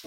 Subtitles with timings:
[0.00, 0.06] 你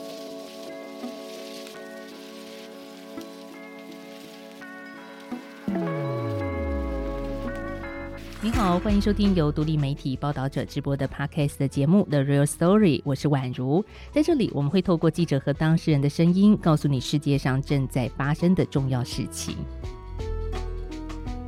[8.51, 13.83] 好，欢迎收听由独立媒体报道者直播的 Podcast 的节目《The Real Story》，我是宛如。
[14.13, 19.57] 在这里，我们会透过记者和当事人的声音，告诉你世界上正在发生的重要事情。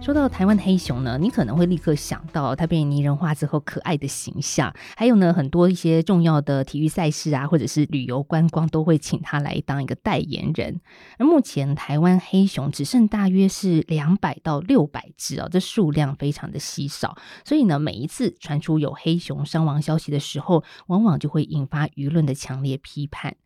[0.04, 10.82] 说到台湾黑熊呢，你可能会立刻想到它被拟人化之后可爱的形象，还有呢，很多一些重要的体育赛事啊，或者是旅游观光都会请它来当一个代言人。
[11.18, 17.16] 而目前台湾黑熊只剩大约是两百到六百只哦，这数量非常的稀少，
[17.46, 23.38] 所以呢，每一次传出有黑熊伤亡消息的时候，往往就会引发舆论的强烈批判。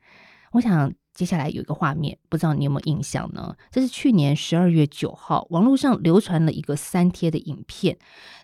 [0.53, 0.92] 我想。
[1.17, 3.55] 接下来有一个画面，不知道你有没有印象呢？
[3.71, 7.98] 这是去年十二月九号，网络上流传了一个三贴的影片，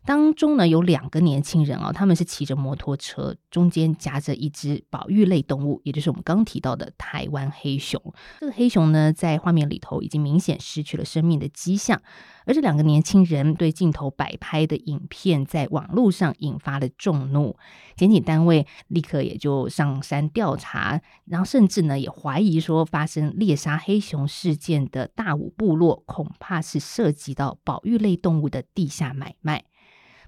[0.06, 8.02] 当中呢有两个年轻人啊、他们是骑着摩托车，中间夹着一只保育类动物，也就是我们刚提到的台湾黑熊。
[8.40, 12.02] 这个黑熊呢，在画面里头已经明显失去了生命的迹象。
[12.46, 17.58] 而这两个年轻人对镜头摆拍的影片，在网络上引发了众怒，
[17.96, 29.66] 检警单位立刻也就上山调查，然后甚至呢也怀疑说，发生猎杀黑熊事件的大武部落，恐怕是涉及到保育类动物的地下买卖。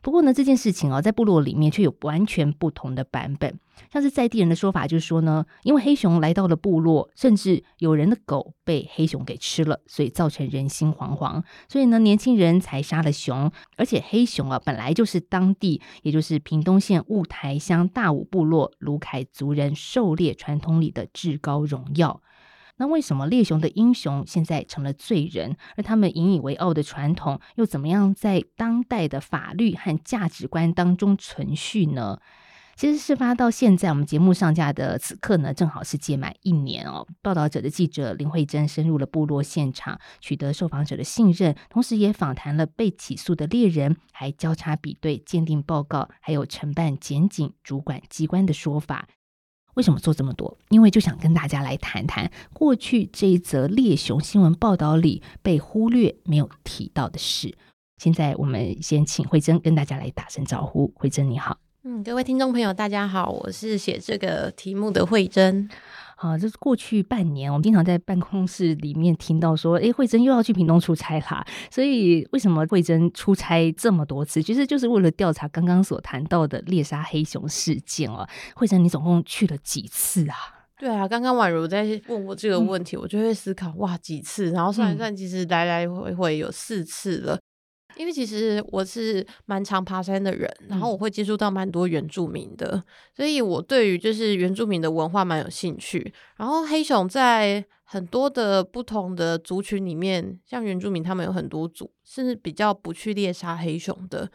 [0.06, 3.59] 不过呢，这件事情哦，在部落里面却有完全不同的版本。
[3.92, 13.52] 像是在地人的说法，就是说呢，因为黑熊来到了部落，甚至有人的狗被黑熊给吃了，所以造成人心惶惶，所以呢，年轻人才杀了熊。
[13.78, 22.22] 而且黑熊啊，本来就是当地，也就是屏东县雾台乡大武部落鲁凯族人狩猎传统里的至高荣耀。
[22.78, 32.20] 那为什么猎熊的英雄现在成了罪人，而他们引以为傲的传统又怎么样在当代的法律和价值观当中存续呢？
[32.76, 37.08] 其实事发到现在，我们节目上架的此刻呢，正好是届满一年哦。
[37.22, 49.08] 报道者的记者林慧珍深入了部落现场，取得受访者的信任，同时也访谈了被起诉的猎人，还交叉比对鉴定报告，还有承办检警主管机关的说法。
[49.75, 50.58] 为什么做这么多？
[50.69, 57.55] 因为就想跟大家来谈谈过去这一则猎熊新闻报道里被忽略、没有提到的事。
[57.97, 60.91] 现在我们先请慧珍跟大家来打声招呼。
[60.95, 65.69] 慧珍你好，嗯，各位听众朋友大家好，我是写这个题目的慧珍。
[66.15, 71.45] 啊，这是过去半年，我们经常在办公室里面听到说，诶，慧珍又要去屏东出差啦。
[71.70, 74.42] 所以，为什么慧珍出差这么多次？
[74.42, 78.27] 其实就是为了调查刚刚所谈到的猎杀黑熊事件哦。
[78.55, 80.36] 慧珍，你总共去了几次啊？
[80.77, 84.52] 对啊，刚刚宛如在问我这个问题，嗯、我就会思考，哇，几次？
[84.52, 87.39] 然后算一算，其实来来回回有四次了。
[87.95, 92.83] 因为其实我是蛮常爬山的人，然后我会接触到蛮多原住民的，
[93.16, 96.14] 所以我对于就是原住民的文化蛮有兴趣。
[96.38, 104.30] 然后黑熊在很多的不同的族群里面，像原住民他们有很多族，甚至比较不去猎杀黑熊的。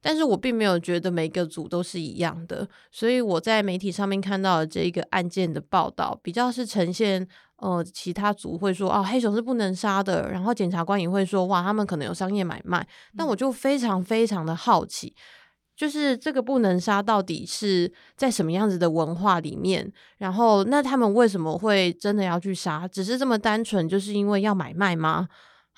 [0.00, 7.26] 但是我并没有觉得每个组都是一样的，所以我在媒体上面看到的这一个案件的报道，比较是呈现，
[7.56, 12.86] 呃，其他组会说，哦，黑熊是不能杀的，然后检察官也会说，哇，他们可能有商业买卖。
[13.16, 15.14] 但我就非常非常的好奇，
[15.74, 22.86] 就是这个不能杀到底是在什么样子的文化里面，然后那他们为什么会真的要去杀？
[22.86, 25.28] 只是这么单纯，就是因为要买卖吗？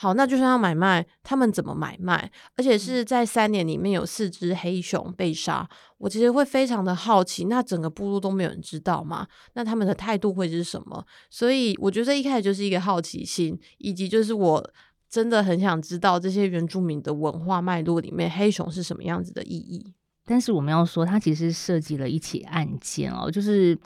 [0.00, 2.30] 好，那就算要买卖，他们怎么买卖？
[2.56, 9.26] 而且是在三年里面有四只黑熊被杀，我其实会非常的好奇，那整个部落都没有人知道吗？
[9.54, 11.04] 那他们的态度会是什么？
[11.28, 14.70] 所以我觉得一开始就是一个好奇心，以及就是我
[15.10, 19.92] 真的很想知道这些原住民的文化脉络里面黑熊是什么样子的意义。
[20.24, 23.76] 但是我们要说，它其实涉及了一起案件哦，就是。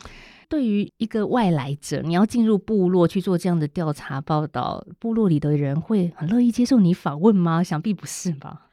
[0.53, 7.65] 对于一个外来者，你要进入部落去做这样的调查报道，部落里的人会很乐意接受你访问吗？
[7.65, 8.67] 想必不是吧？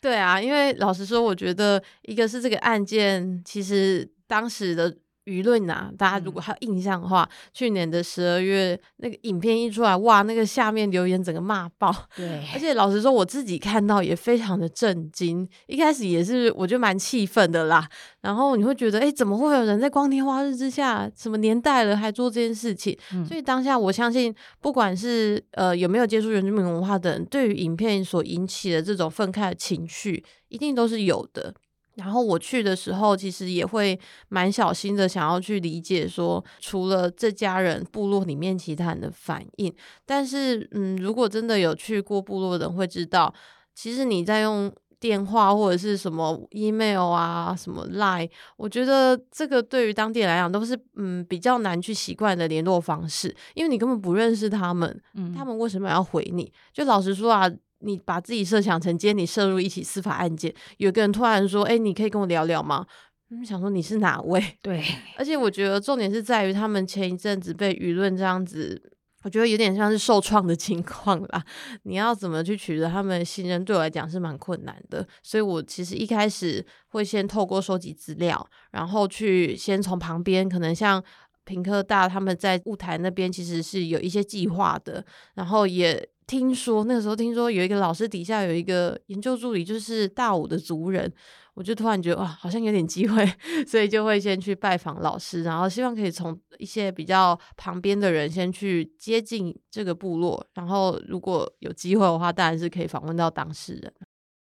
[0.00, 4.96] 对啊，因为老实说，我觉得一个是这个案件，其实当时的。
[5.26, 11.94] 舆论呐、啊，大家如果还有印象的话，嗯、去年的十二月那个影片一出来，哇，那个下面留言整个骂爆。
[12.16, 15.46] 对，而且老实说，我自己看到也非常的震惊。
[15.66, 17.88] 一开始也是，我就蛮气愤的啦。
[18.22, 22.96] 然后你会觉得，哎，怎么会有人在光天化日之下，什么年代了还做这件事情？
[23.12, 31.52] 嗯、所以当下我相信，不管是呃有没有接触原住民文化的人，对于影片所引起的这种愤慨的情绪，一定都是有的。
[31.96, 33.98] 然后我去的时候，其实也会
[34.28, 39.74] 蛮小心的，想要去理解说，除了这家人部落里面其他人的反应。
[40.04, 43.32] 但是，嗯，如果真的有去过部落的人会知道，
[43.74, 56.50] 其实你在用电话或者是什么 email 啊，什么 line，我觉得这个对于当地人来讲都是嗯比较难去习惯的联络方式，因为你根本不认识他们，嗯，他们为什么要回你？
[56.72, 57.50] 就老实说啊，
[57.86, 62.84] 你把自己设想成今天你涉入一起司法案件，有个人突然说，哎，你可以跟我聊聊吗？
[63.30, 64.58] 嗯，想说你是哪位？
[64.60, 64.84] 对，
[65.16, 68.92] 而且我觉得重点是在于他们前一阵子被舆论这样子。
[69.22, 71.44] 我觉得有点像是受创的情况啦，
[71.82, 75.04] 你要怎么去取得他们的信任，对我来讲是蛮困难的。
[75.20, 81.02] 所以我其实一开始会先透过收集资料，然后去先从旁边，可能像
[81.44, 85.04] 屏科大他们在雾台那边其实是有一些计划的，
[85.34, 91.12] 然后也听说那个时候听说有一个老师底下有一个研究助理，就是大武的族人。
[91.54, 93.26] 我就突然觉得哇，好像有点机会，
[93.66, 103.90] 所以就会先去拜访老师，然后希望可以从一些比较旁边的人先去接近这个部落，然后如果有机会的话，当然是可以访问到当事人。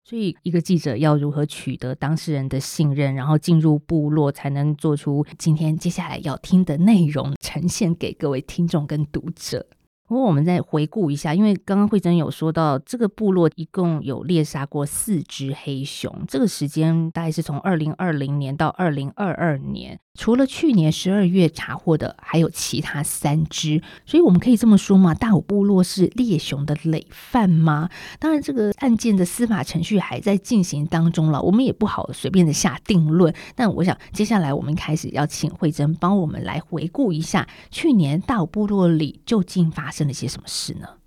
[0.05, 9.67] 所以，一个记者要如何取得当事人的信任，然后进入部落，才能做出今天接下来要听的内容，呈现给各位听众跟读者。
[10.13, 19.99] 不过我们再回顾一下，因为刚刚惠珍有说到，这个部落一共有猎杀过四只黑熊，这个时间大概是从二零二零年到二零二二年。
[20.15, 25.15] 除了去年十二月查获的，还有其他三只，所以我们可以这么说嘛？
[25.15, 27.89] 大武部落是猎熊的累犯吗？
[28.19, 33.35] 当然，这个案件的司法程序还在进行当中了，我们也不好随便的下定论。
[33.55, 40.99] 但我想，接下来我们开始要请惠珍帮我们来回顾一下，去年大武部落里究竟发生了些什么事呢？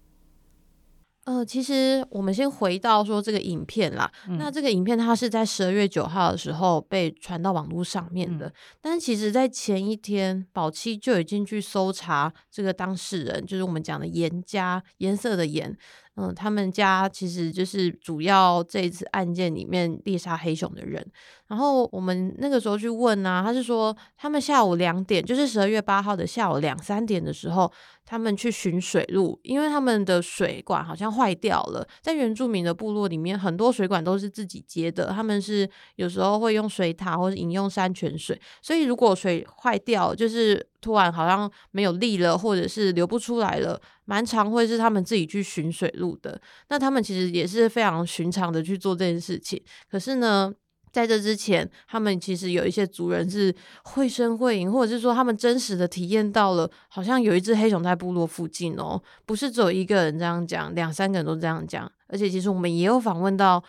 [1.25, 4.11] 呃，其实我们先回到说这个影片啦。
[4.29, 15.75] 嗯、那这个影片它是在十二月九号的时候被传到网络上面的，嗯、但是其实在前一天，保七就已经去搜查这个当事人，就是我们讲的颜家，颜色的颜。
[16.17, 21.05] 嗯，他们家其实就是主要这一次案件里面猎杀黑熊的人。
[21.47, 27.71] 然后我们那个时候去问啊，他是说他们下午两点，就是十二月八号的下午两三点的时候，
[28.05, 31.87] 他们去巡水路，因为他们的水管好像坏掉了。
[32.01, 40.65] 在原住民的部落里面，很多水管都是自己接的，他们是有时候会用水塔或者饮用山泉水，所以如果水坏掉，就是。
[40.85, 46.39] 突然好像没有力了，或者是流不出来了，蛮常会是他们自己去寻水路的。
[46.69, 49.59] 那他们其实也是非常寻常的去做这件事情。
[49.89, 50.53] 可是呢，
[50.91, 53.51] 在这之前，他们其实有一些族人是
[53.83, 61.91] 会声会影，或者是说他们真实的体验到了，好像有一只黑熊在部落附近哦，不是只有一个人这样讲，两三个人都这样讲。
[62.07, 63.63] 而且其实我们也有访问到，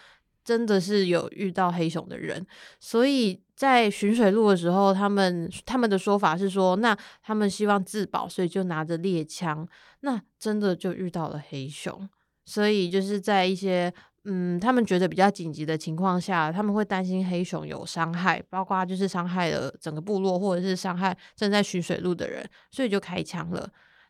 [0.47, 2.47] 真的是有遇到黑熊的人，
[2.81, 3.43] 所以。
[3.57, 9.67] 在巡水路的时候，他们他们的说法是说，那他们希望自保，所以就拿着猎枪。
[10.01, 12.07] 那真的就遇到了黑熊，
[12.45, 13.91] 所以就是在一些
[14.25, 23.67] 嗯，他们觉得比较紧急的情况下，他们会担心黑熊有伤害，包括就是伤害了整个部落，或者是伤害正在巡水路的人，所以就开枪了。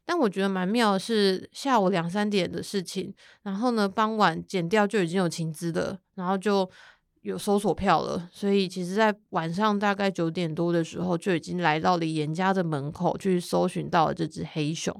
[0.06, 3.12] 但我觉得蛮妙的是下午两三点的事情，
[3.42, 6.70] 然后呢，傍晚剪掉就已经有情资了，然后就。
[7.22, 14.96] 有搜索票了，所以其实，在晚上大概九点多的时候，就已经来到了严家的门口去搜寻到了这只黑熊。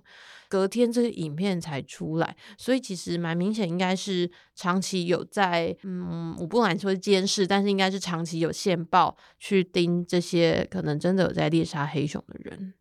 [0.48, 12.74] 隔天这个影片才出来，所以其实蛮明显，应该是长期有在，嗯，我不敢说监视，但是应该是长期有线报去盯这些可能真的有在猎杀黑熊的人。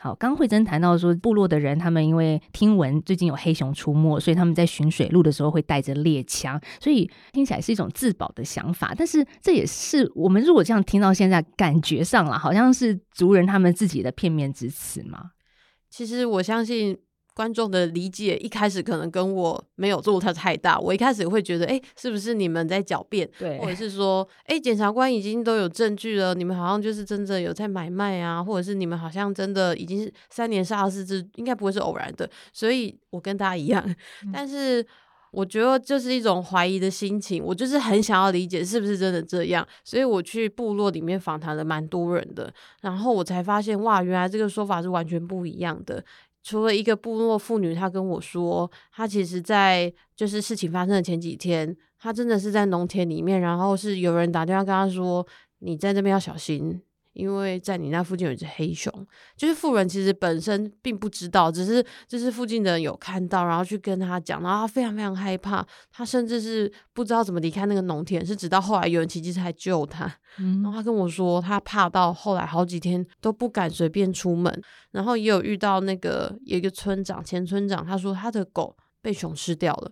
[0.00, 8.94] 好，刚慧珍谈到说，部落的人他们因为听闻最近有黑熊出没，所以他们在巡水路的时候会带着猎枪，所以听起来是一种自保的想法。
[8.96, 15.32] 但是这也是我们如果这样听到现在，感觉上了好像是族人他们自己的片面之词嘛。
[15.90, 16.96] 其实我相信。
[17.38, 23.30] 观众的理解一开始可能跟我没有落差太大，我一开始会觉得，哎，是不是你们在狡辩？
[23.38, 32.28] 对，或者是说，哎，检察官已经都有证据了，你们好像就是真的有在买卖啊，或者是你们好像真的已经是三年杀了四只，应该不会是偶然的。
[32.52, 33.84] 所以我跟大家一样，
[34.24, 34.84] 嗯、但是
[35.30, 46.02] 我觉得就是一种怀疑的心情，我就是很想要理解是不是真的这样，所以我去部落里面访谈了蛮多人的，然后我才发现，哇，原来这个说法是完全不一样的。
[46.48, 55.26] 除了一个部落妇女，她跟我说，她其实，在就是事情发生的前几天，她真的是在农田里面，然后是有人打电话跟她说
[55.60, 56.80] ：“你在这边要小心。”
[57.18, 58.92] 因为在你那附近有一只黑熊，
[59.36, 70.06] 就是富人其实本身并不知道，只是就是附近的人有看到，然后去跟他讲，然后他非常非常害怕，他甚至是不知道怎么离开那个农田，是直到后来有人骑机车来救他，
[70.38, 79.90] 嗯，然后他跟我说，他怕到后来好几天都不敢随便出门，然后也有遇到那个有一个村长，前村长，他说他的狗被熊吃掉了。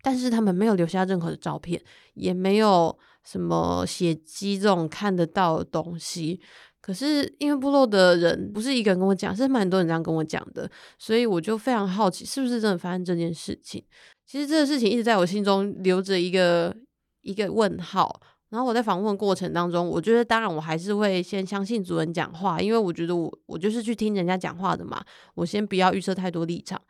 [0.00, 1.82] 但是他们没有留下任何的照片，
[2.14, 2.96] 也没有
[3.28, 6.40] 什么血迹这种看得到的东西。
[6.80, 13.84] 可是因为部落的人不是一个人跟我讲，是蛮多人这样跟我讲的，所以我就非常好奇，是不是真的发生这件事情？
[14.24, 16.74] 其实这个事情一直在我心中留着一个
[17.20, 18.20] 一个问号。
[18.48, 25.04] 然后我在访问过程当中，我觉得当然我还是会先相信主人讲话，因为我觉得我我就是去听人家讲话的嘛，
[25.34, 26.80] 我先不要预设太多立场。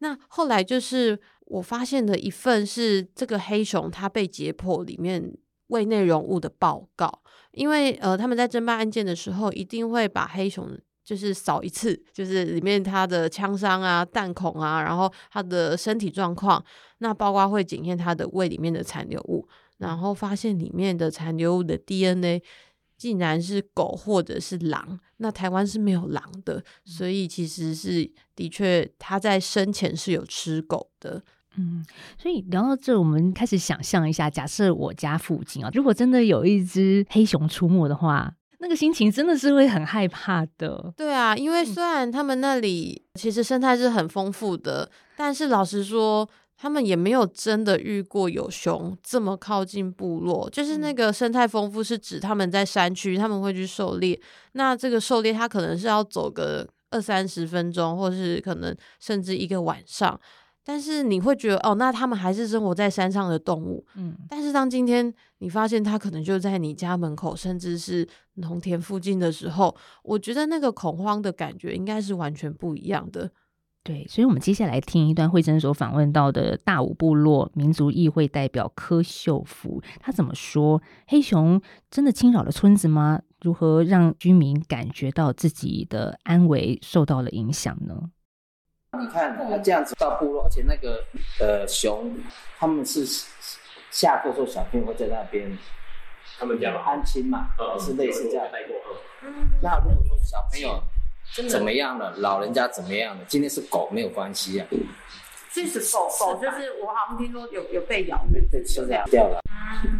[0.00, 5.32] 那后来就是我发现的一份是这个黑熊它被解剖里面
[5.68, 7.22] 胃内容物的报告，
[7.52, 16.62] 因为呃他们在侦办案件的时候一定会把黑熊就是扫一次，就是里面它的枪伤啊、弹孔啊，然后它的身体状况，
[16.98, 19.48] 那包括会检验它的胃里面的残留物。
[19.78, 22.42] 然后发现里面的残留物的 DNA
[22.96, 31.22] 竟然是狗或者是狼，那台湾是没有狼的，所以其实是的确他在生前是有吃狗的。
[31.58, 31.84] 嗯，
[32.16, 40.92] 所以聊到这，我们开始想象一下，假设我家附近啊，如果真的有一只黑熊出没的话，那个心情真的是会很害怕的。
[40.96, 46.28] 对啊，因为虽然他们那里其实生态是很丰富的，但是老实说。
[46.60, 54.20] 他们也没有真的遇过有熊这么靠近部落，就是那个生态丰富是指他们在山区，他们会去狩猎。
[54.54, 60.20] 那这个狩猎，他可能是要走个二三十分钟，或是可能甚至一个晚上。
[60.68, 63.82] 但是你会觉得，哦，那他们还是生活在山上的动物。
[63.94, 73.30] 嗯，但是当今天你发现它可能就在你家门口，甚至是农田附近的时候，我觉得那个恐慌的感觉应该是完全不一样的。
[73.82, 80.82] 对，所以，我们接下来听一段慧珍所访问到的大武部落民族议会代表柯秀福，他怎么说？
[81.06, 81.58] 黑熊
[81.90, 83.22] 真的侵扰了村子吗？
[83.40, 88.10] 如何让居民感觉到自己的安危受到了影响呢？
[88.98, 91.04] 你看，他这样子到部落，而且那个
[91.40, 92.16] 呃熊，
[92.58, 93.04] 他们是
[93.90, 95.56] 下课时候小朋友会在那边，
[96.38, 98.46] 他们讲安亲嘛，嗯、是类似这样。
[99.22, 100.82] 嗯、那如果说小朋友。
[101.46, 102.10] 怎么样了？
[102.16, 103.22] 老人家怎么样了？
[103.28, 104.66] 今天是狗没有关系啊。
[105.52, 109.38] 这是狗狗就是我好像听说有有被咬，被被吃掉了。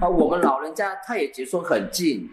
[0.00, 2.26] 啊，我们老人家他也觉得说很近。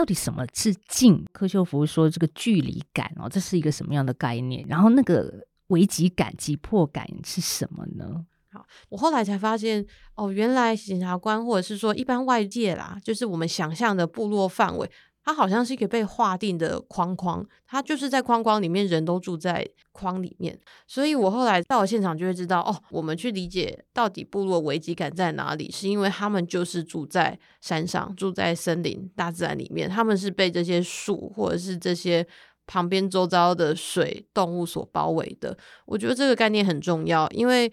[0.00, 1.22] 到底什么是近？
[1.30, 4.64] 柯秀福说这个距离感哦，这是一个什么样的概念？
[4.66, 8.24] 然后那个危机感、急迫感是什么呢？
[8.50, 14.90] 好，我后来才发现哦，原来检察官或者是说一般外界啦，就是我们想象的部落范围。
[15.30, 20.58] 它好像是一个被划定的框框，它就是在框框里面，人都住在框里面。
[20.88, 32.26] 所以我后来到了现场就会知道，哦，我们去理解到底部落危机感在哪里，是因为他们就是住在山上，住在森林、大自然里面，他们是被这些树或者是这些
[32.66, 35.56] 旁边周遭的水、动物所包围的。
[35.86, 37.72] 我觉得这个概念很重要，因为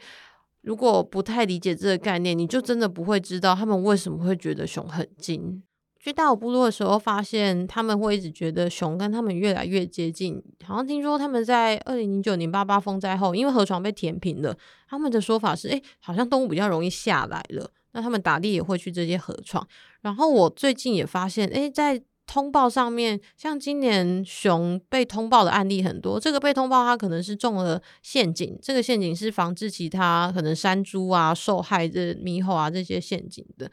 [0.62, 5.64] 如果不太理解这个概念，你就真的不会知道他们为什么会觉得熊很近。
[6.08, 10.42] 去大武部落的时候，发现他们会一直觉得熊跟他们越来越接近。
[10.64, 17.70] 好像听说他们在二零零九年八八风灾后，因为河床被填平了，他们的说法是：哎，好像动物比较容易下来了。
[17.92, 19.68] 那他们打猎也会去这些河床。
[20.00, 26.18] 然后我最近也发现，哎，在通报上面，像今年熊被通报的案例很多。
[26.20, 28.58] 这个被通报，它可能是中了陷阱。
[28.62, 33.70] 这个陷阱是防治其他可能山猪啊受害的猕猴啊这些陷阱的。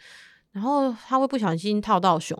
[0.54, 2.34] 然后它会不小心套到熊，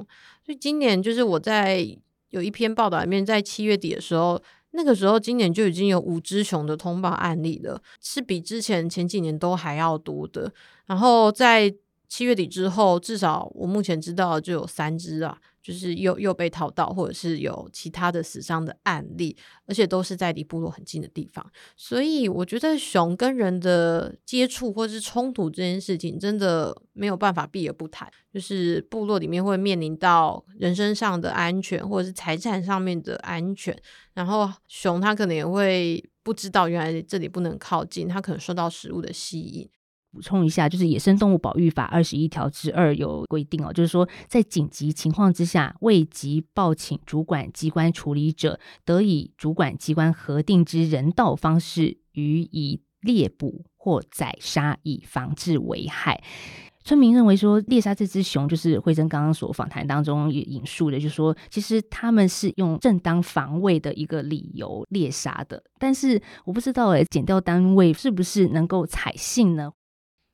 [0.46, 1.84] 所以今年就是我在
[2.30, 4.40] 有一篇报道里面，在七月底的时候，
[4.70, 10.52] 那个时候今年就已经有五只熊的通报案例了，是比之前前几年都还要多的。
[10.86, 11.74] 然后在
[12.08, 15.36] 七月底之后，至少我目前知道就有三只啊。
[15.64, 19.34] 就是又又被套到，或者是有其他的死伤的案例，
[19.66, 21.44] 而且都是在离部落很近的地方，
[21.74, 28.06] 所以我觉得熊跟人的接触或是冲突这件事情，真的没有办法避而不谈。
[28.30, 33.74] 就是部落里面会面临到人身上的安全，或者是财产上面的安全，
[34.12, 39.66] 然后熊它可能也会不知道原来这里不能靠近，它可能受到食物的吸引。
[40.14, 56.22] 补充一下，就是《野生动物保育法》二十一条之二有规定哦，就是说在紧急情况之下，未及报请主管机关处理者，得以主管机关核定之人道方式予以猎捕或宰杀，以防治危害。
[56.84, 69.72] 村民认为说，猎杀这只熊，就是慧珍刚刚所访谈当中引述的，就是说其实他们是用正当防卫的一个理由猎杀的，但是我不知道诶，检调单位是不是能够采信呢？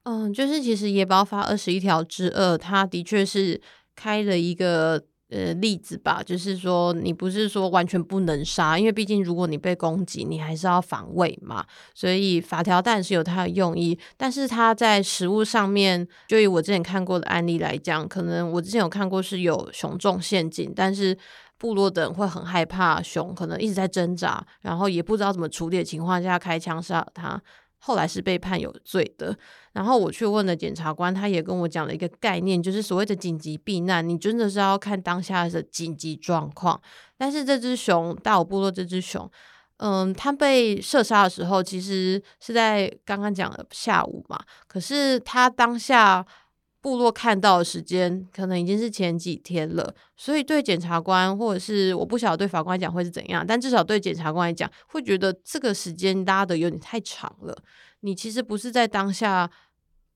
[0.05, 3.61] 嗯，就是其实野保法二十一条之二，它的确是
[3.95, 11.67] 开了一个呃例子吧，就是说你不是说完全不能杀，因为毕竟如果你被攻击，你还是要防卫嘛。
[11.95, 21.17] 所以法条当然是有它的用意，但是它在实务上面，就以我之前看过的案例来讲，可能我之前有看过是有熊中陷阱，但是
[21.59, 27.41] 部落的人会很害怕熊，可能一直在挣扎，然后也不知道怎么处理的情况下开枪杀了他。
[27.83, 29.35] 后来是被判有罪的，
[29.73, 36.81] 然后我去问了检察官，他也跟我讲了一个概念，就是所谓的紧急避难，你真的是要看当下的紧急状况。
[37.17, 39.31] 但是这只熊，大武部落这只熊，
[39.77, 46.27] 嗯，它被射杀的时候，其实是在刚刚讲的下午嘛，可是它当下。
[46.83, 57.57] 部落看到的时间可能已经是前几天了，所以对检察官或者是我不晓得对法官来讲会是怎样，但至少对检察官来讲会觉得这个时间拉得有点太长了。
[58.01, 59.51] 你其实不是在当下，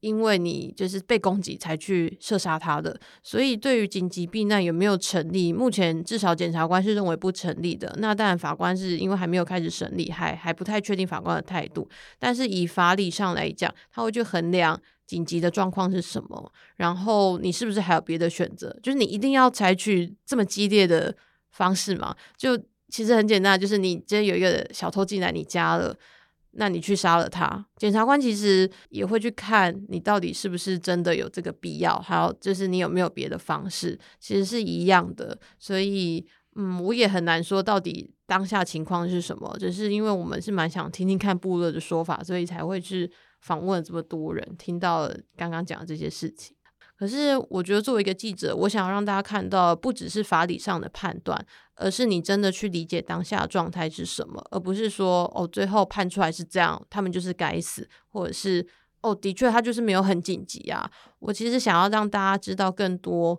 [0.00, 7.94] 因为你就是被攻击才去射杀他的，所以对于紧急避难有没有成立，目前至少检察官是认为不成立的。
[7.98, 11.86] 那当然法官是因为还没有开始审理，还还不太确定法官的态度，
[12.18, 14.80] 但是以法理上来讲，他会去衡量。
[15.06, 16.52] 紧急的状况是什么？
[16.76, 18.74] 然后你是不是还有别的选择？
[18.82, 21.14] 就是你一定要采取这么激烈的
[21.50, 22.16] 方式吗？
[22.36, 22.58] 就
[22.88, 25.94] 其实很简单，就是你今天有一个小偷进来你家了，
[26.52, 27.66] 那你去杀了他。
[27.76, 35.38] 检察官其实也会去看你到底是不是真的有这个必要，还有就是你有没有别的方式，其实是一样的。
[35.58, 36.24] 所以，
[36.56, 43.10] 嗯，我也很难说到底当下情况是什么，只是因为我们是蛮想听听看部落的说法，所以才会去。
[43.44, 46.56] 访问了这么多人，听到了刚刚讲的这些事情。
[46.96, 51.38] 可是，我觉得作为一个记者，我想要让大家看到，不只是法理上的判断，
[51.74, 58.66] 而是你真的去理解当下的状态是什么，而不是说哦，最后判出来是这样，他们就是该死，或者是
[59.02, 60.90] 哦，的确他就是没有很紧急啊。
[61.18, 63.38] 我其实想要让大家知道更多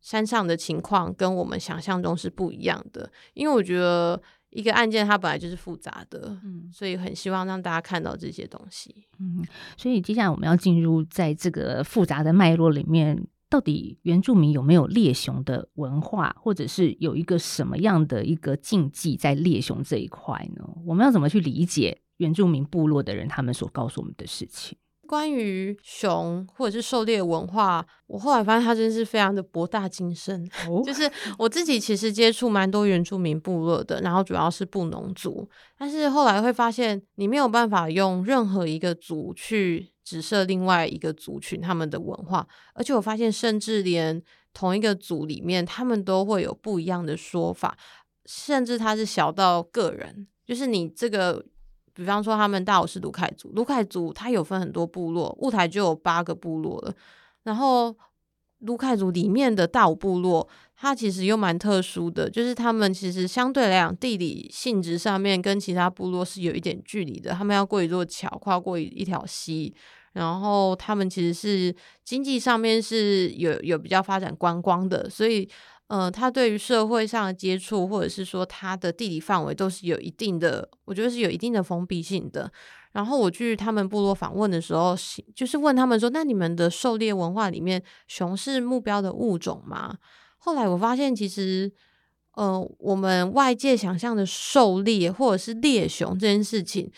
[0.00, 4.22] 山上的情况跟我们想象中是不一样的，因为我觉得。
[4.50, 9.44] 一个案件它本来就是复杂的，嗯，所以很希望让大家看到这些东西，嗯，
[9.76, 20.68] 所以接下来我们要进入在这个复杂的脉络里面，到底原住民有没有猎熊的文化，或者是有一个什么样的一个禁忌在猎熊这一块呢？
[20.84, 24.76] 我们要怎么去理解原住民部落的人他们所告诉我们的事情？
[25.10, 30.48] 关于熊或者是狩猎文化，我后来发现它真是非常的博大精深。
[30.68, 44.22] 哦、就是我自己其实接触蛮多原住民部落的，然后主要是布农族，但是后来会发现你没有办法用任何一个族去指涉另外一个族群他们的文化，而且我发现甚至连
[44.54, 47.76] 同一个族里面，他们都会有不一样的说法，
[48.26, 51.44] 甚至它是小到个人，就是你这个。
[52.00, 56.94] 比方说，他们大武是卢凯族，卢凯族它有分很多部落，雾台就有八个部落了。
[57.42, 57.94] 然后
[58.60, 67.32] 卢凯族里面的大武部落，它其实又蛮特殊的，就是他们其实相对来讲，地理性质上面跟其他部落是有一点距离的。
[67.32, 69.74] 他们要过一座桥，跨过一一条溪，
[70.14, 75.46] 然后他们其实是经济上面是有有比较发展观光的，所以。
[75.90, 82.48] 呃，他对于社会上的接触，或者是说他的地理范围，都是有一定的，我觉得是有一定的封闭性的。
[82.92, 84.94] 然后我去他们部落访问的时候，
[85.34, 89.96] 就是问他们说：“那你们的狩猎文化里面，熊是目标的物种吗？”
[90.38, 91.72] 后来我发现，其实，
[92.36, 96.88] 呃，我们外界想象的狩猎或者是猎熊这件事情。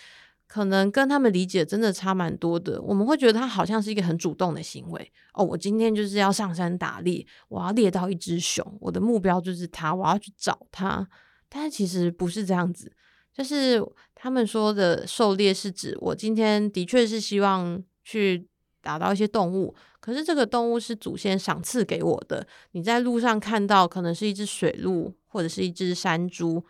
[0.52, 2.78] 可能跟他们理解真的差蛮多的。
[2.82, 5.42] 我们会觉得他好像是一个很主动的行为哦。
[5.42, 11.08] 我今天就是要上山打猎，我要猎到一只熊，我的目标就是它，我要去找它。
[11.48, 12.92] 但是其实不是这样子，
[13.32, 13.82] 就是
[14.14, 18.46] 他们说的狩猎是指我今天的确是希望去
[18.82, 22.46] 打到一些动物，可是这个动物是祖先赏赐给我的。
[22.72, 26.62] 你在路上看到可能是一只水鹿或者是一只山猪。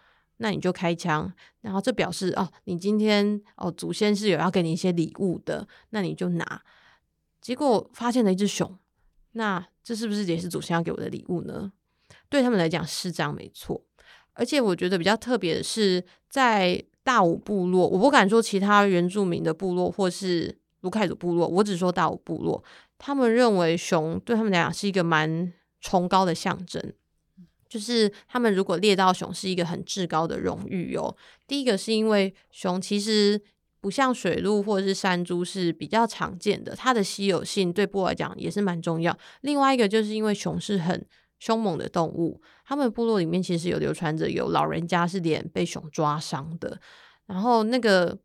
[0.42, 6.62] 那你就开枪，然后这表示哦，你今天哦，祖先是有要给你一些礼物的，那你就拿。
[7.40, 8.76] 结果发现了一只熊，
[9.33, 11.72] 那这是不是也是祖先要给我的礼物呢？
[12.28, 13.81] 对他们来讲是这样，没错。
[14.33, 22.64] 而且我觉得比较特别的是，在大武部落，我不敢说其他原住民的部落或是鲁凯族部落，我只说大武部落，
[22.98, 26.92] 他们认为熊对他们来讲是一个蛮崇高的象征。
[27.72, 31.16] 就是他们如果猎到熊是一个很至高的荣誉哦。
[31.46, 33.40] 第一个是因为熊其实
[33.80, 39.16] 不像水鹿或者是山猪是比较常见的，它的稀有性对部落来讲也是蛮重要。
[39.40, 41.02] 另外一个就是因为熊是很
[41.38, 46.78] 凶猛的动物，他们部落里面其实有流传着有老人家是脸被熊抓伤的，
[47.24, 48.18] 然后那个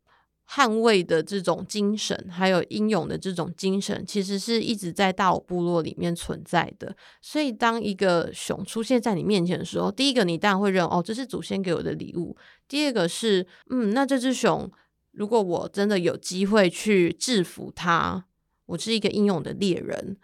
[0.50, 6.96] 捍卫的这种精神，还有英勇的这种精神，其实是一直在大武部落里面存在的。
[7.20, 12.36] 所以，当一个熊出现在你面前的时候，第一个你当然会认哦，这是祖先给我的礼物。
[12.66, 14.70] 第二个是，嗯，那这只熊，
[15.12, 18.24] 如果我真的有机会去制服它，
[18.66, 20.16] 我是一个英勇的猎人，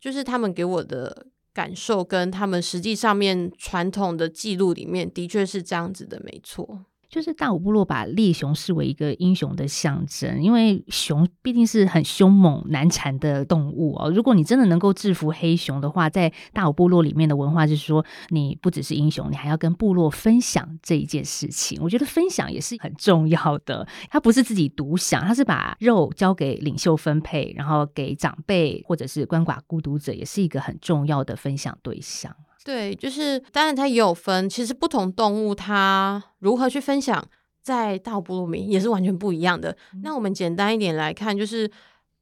[0.00, 1.26] 就是他们给我的。
[1.56, 6.84] 感受跟他们实际上面传统的记录里面，的确是这样子的，没错。
[7.08, 14.10] 就是大武部落把猎熊视为一个英雄的象征，因为熊毕竟是很凶猛难缠的动物哦。
[14.10, 21.78] 如果你真的能够制服黑熊的话，在大武部落里面的文化就是说，你不只是英雄，你还要跟部落分享这一件事情。
[21.82, 32.34] 我觉得分享也是很重要的，他不是自己独享，他是把肉交给领袖分配，然后给长辈或者是鳏寡孤独者，也是一个很重要的分享对象。
[32.66, 34.50] 对，就是当然，它也有分。
[34.50, 37.24] 其实不同动物它如何去分享，
[37.62, 39.70] 在大武部落里面也是完全不一样的。
[39.94, 40.00] 嗯。
[40.02, 41.70] 那我们简单一点来看，就是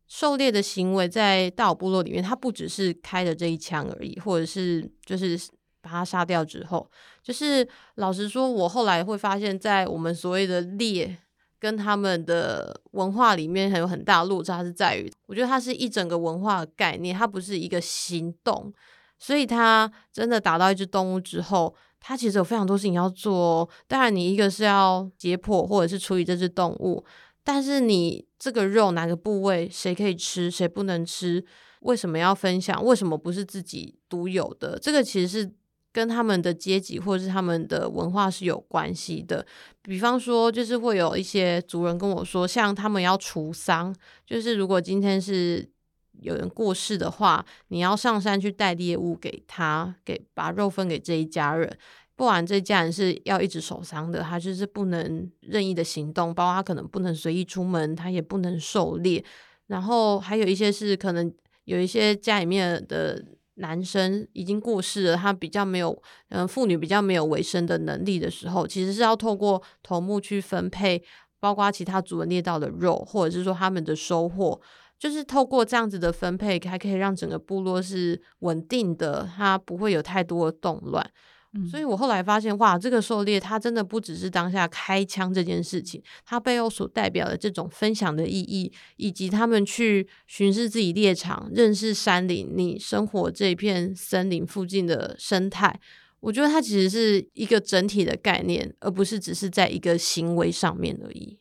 [0.07, 5.35] 狩猎的行为在大武部落里面，它不只是开的这一枪而已，或者是就是
[5.81, 6.87] 把它杀掉之后，
[7.23, 11.17] 就是老实说，我后来会发现，在我们所谓的猎
[11.59, 18.71] 跟他们的文化里面，还有很大的落差，是在于，我觉得它是一整个文化的概念，它不是一个行动。
[19.19, 23.69] 所以，他真的打到一只动物之后，他其实有非常多事情要做哦。
[23.87, 27.03] 当然，你一个是要解剖或者是处理这只动物，
[27.43, 31.43] 但是你这个肉哪个部位谁可以吃，谁不能吃？
[31.81, 32.85] 为什么要分享？
[32.85, 34.79] 为什么不是自己独有的？
[34.79, 35.51] 这个其实是
[35.93, 39.47] 跟他们的阶级或者是他们的文化是有关系的。
[39.81, 43.95] 比方说，就是会有一些族人跟我说，像他们要除丧，
[44.27, 45.73] 就是如果今天是。
[46.21, 51.79] 有人过世的话，你要上山去带猎物给他，给把肉分给这一家人。
[52.17, 59.25] 不然这家人是要一直守丧的，他就是不能任意的行动，包括他可能不能随意出门，他也不能狩猎。
[59.67, 61.33] 然后还有一些是可能
[61.65, 63.21] 有一些家里面的
[63.55, 71.03] 男生已经过世了，他比较没有，嗯，妇女比较没有维生的能力的时候，其实是要透过头目去分配，
[71.41, 74.61] 包括其他族人猎到的肉，或者是说他们的收获。
[74.99, 81.09] 就是透过这样子的分配，还可以让整个部落是稳定的，它不会有太多的动乱。
[81.57, 95.79] 嗯，所以我后来发现，哇，这个狩猎它真的不只是当下开枪这件事情，它背后所代表的这种分享的意义，以及他们去巡视自己猎场、认识山林、你生活这一片森林附近的生态，
[96.19, 101.39] 我觉得它其实是一个整体的概念，而不是只是在一个行为上面而已。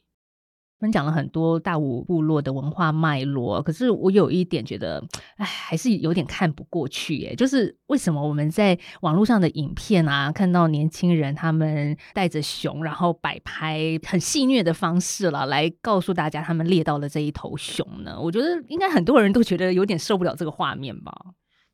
[0.83, 5.01] 我们讲了很多大武部落的文化脉络，可是我有一点觉得，
[5.37, 7.33] 哎，还是有点看不过去耶。
[7.33, 18.19] 就是为什么我们在网络上的影片啊，看到年轻人他们带着熊，然后摆拍很戏谑的方式了，来告诉大家他们猎到了这一头熊呢？
[18.19, 21.13] 我觉得应该很多人都觉得有点受不了这个画面吧。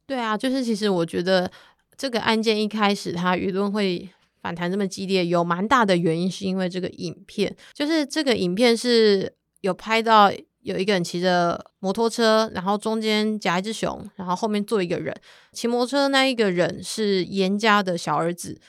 [0.06, 1.50] 对啊，就是其实我觉得
[1.98, 4.08] 这个案件一开始，他舆论会。
[4.41, 15.13] 反弹这么激烈，有蛮大的原因是因为这个影片，就是这个影片是有拍到有一个人骑着摩托车，然后中间夹一只熊，然后后面坐一个人。
[15.52, 18.60] 骑摩托车那一个人是严家的小儿子，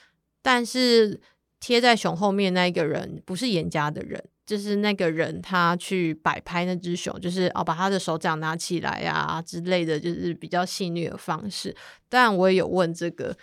[0.42, 1.20] 但是
[1.61, 11.76] 贴在熊后面那一个人不是严家的人，就是那个人他去摆拍那只熊，就是哦把他的手掌拿起来啊之类的，就是比较戏谑的方式。
[12.09, 13.37] 当然我也有问这个。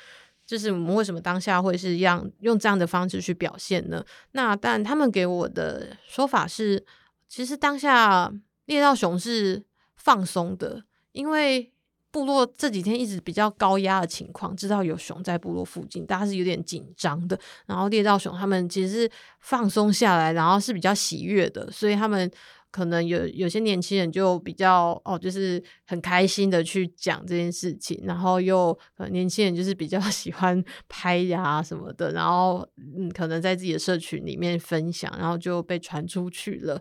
[0.47, 4.03] 就是我们为什么当下会是样用这样的方式去表现呢？
[4.31, 6.83] 那但他们给我的说法是，
[7.27, 8.33] 其实当下
[8.65, 9.63] 猎到熊是
[9.97, 10.81] 放松的，
[11.11, 11.71] 因为
[12.11, 17.37] 部落这几天一直比较高压的情况，知道有熊在部落附近，大家是有点紧张的。
[17.65, 22.31] 然后猎到熊，他们其实是放松下来，然后是比较喜悦的，所以他们。
[22.77, 36.79] 可能有有些年轻人就比较哦，就是很开心的去讲这件事情，然后又呃年轻人就是比较 喜欢拍呀什么的，然后嗯可能在自己的社群里面分享，然后就被传出去了。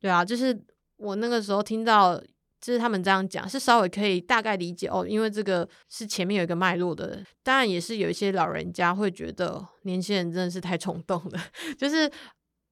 [0.00, 0.58] 对啊，就是
[0.96, 2.18] 我那个时候听到，
[2.58, 7.22] 就是他们这样讲，是稍微可以大概理解哦，因为这个是前面有一个脉络的。
[7.42, 11.38] 当然也是有一些老人家会觉得年轻人真的是太冲动了，
[11.76, 12.10] 就是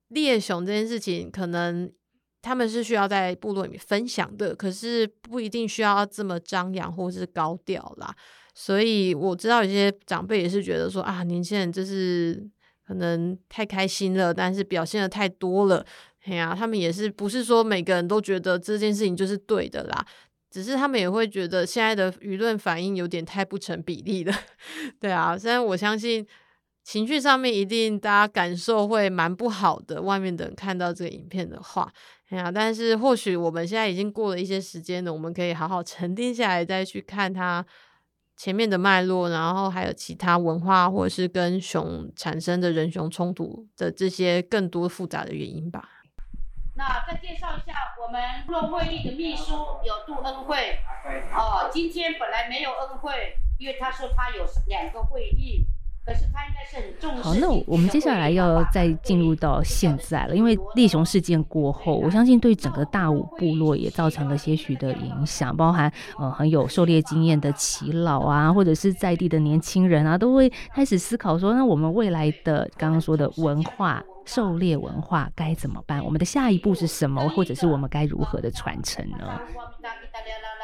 [0.09, 1.93] 猎熊这件事情可能。
[2.43, 8.15] 他们是需要在部落里面分享的，可是不一定需要这么张扬或是高调啦。
[8.55, 12.47] 所以我知道有些长辈也是觉得说啊，年轻人就是
[12.87, 15.87] 可能太开心了，但是表现得太多了。
[16.25, 20.07] 哎呀，他们也是不是说每个人都觉得这件事情就是对的啦，
[20.51, 24.35] 只是他们也会觉得现在的舆论反应有点太不成比例了。
[25.01, 26.25] 对啊，虽然我相信
[26.85, 30.03] 情绪上面一定大家感受会蛮不好的。
[30.03, 31.91] 外面的人看到这个影片的话，
[32.33, 37.63] 哎呀，但是或许我们现在已经过了一些时间了，我们可以好好沉淀下来，再去看它
[38.39, 45.87] 前面的脉络，然后还有其他文化或者是跟熊产生的人熊冲突的这些更多复杂的原因吧。
[46.75, 49.53] 那再介绍一下我们部落会议的秘书
[49.85, 50.79] 有杜恩惠
[51.35, 55.67] 哦，今天本来没有恩惠，因为他说他有两个会议。
[56.05, 57.23] 可是他应该是很重视。
[57.23, 76.05] 好，那我们接下来要再进入到现在了，因为猎熊事件过后，我相信对整个大武部落也造成了些许的影响，包含呃很有狩猎经验的耆老啊，或者是在地的年轻人啊，都会开始思考说，那我们未来的刚刚说的文化，狩猎文化该怎么办？
[76.05, 77.29] 我们的下一步是什么？
[77.31, 79.41] 或者是我们该如何的传承呢？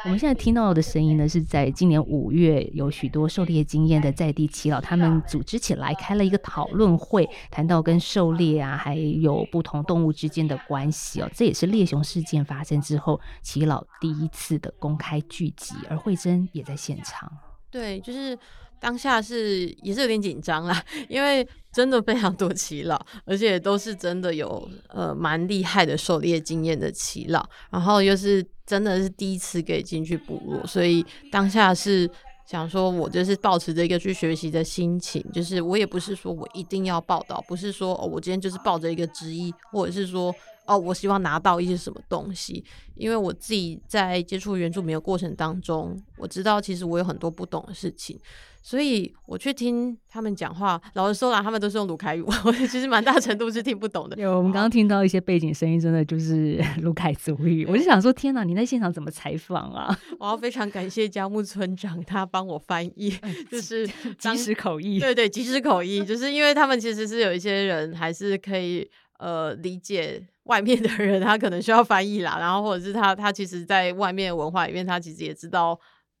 [0.05, 11.29] 我们现在听到的声音呢，是在今年五月，有许多狩猎经验的在地耆老，他们组织起来开了一个讨论会，谈到跟狩猎啊，还有不同动物之间的关系哦。
[11.33, 17.29] 这也是猎熊事件发生之后，耆老第一次的公开聚集，而慧珍也在现场。
[17.69, 18.37] 对，就是。
[18.79, 32.09] 当下是也是有点紧张啦， 因为真的非常多耆老，而且都是真的有呃蛮厉害的狩猎经验的耆老，然后又是真的是第一次可以进去部落，所以当下是
[32.45, 40.33] 想说，我就是抱持着一个去学习的心情，就是我也不是说我一定要报道，不是说哦我今天就是抱着一个质疑，或者是说。
[40.65, 42.63] 哦，我希望拿到一些什么东西，
[42.93, 48.19] 因为我自己在接触原住民的过程当中，我知道其实我有很多不懂的事情，
[48.61, 50.79] 所以我去听他们讲话。
[50.93, 54.17] 老实说啦，他们都是用鲁凯语， 我其实蛮大程度是听不懂的。
[54.17, 57.65] 有，我们刚刚听到一些背景声音，真的就是 鲁凯族语。
[57.65, 59.97] 我就想说，天哪，你在现场怎么采访啊？
[60.19, 63.13] 我要非常感谢佳木村长，他帮我翻译，
[63.49, 64.99] 就是即时口译。
[64.99, 70.27] 对对，即时口译，就是因为他们其实是有一些人还是可以呃理解。
[70.45, 75.79] 外面的人他可能需要翻译啦，然后或者是他他其实，在外面文化里面，他其实也知道，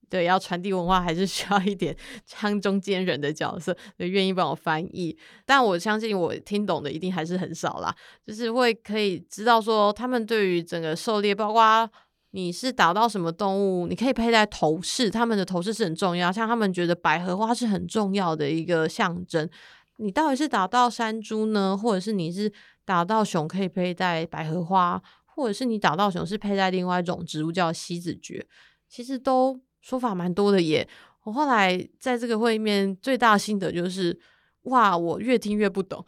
[0.09, 1.95] 对，要传递文化还是需要一点
[2.25, 5.17] 像中间人的角色，就愿意帮我翻译。
[5.45, 7.95] 但我相信我听懂的一定还是很少啦，
[8.25, 11.89] 就是会可以知道说，他们对于整个狩猎，包括
[12.31, 19.49] 你是打到什么动物，你可以佩戴头饰，他们的头饰是很重要，像他们觉得百合花是很重要的一个象征。
[19.97, 22.51] 你到底是打到山猪呢，或者是你是？
[22.85, 28.43] 打到熊可以佩戴百合花，或者是你打到熊是佩戴另外一种植物叫西子蕨，
[28.87, 30.87] 其实都说法蛮多的耶。
[31.23, 34.17] 我后来在这个会里面最大的心得就是，
[34.63, 36.03] 哇，我越听越不懂。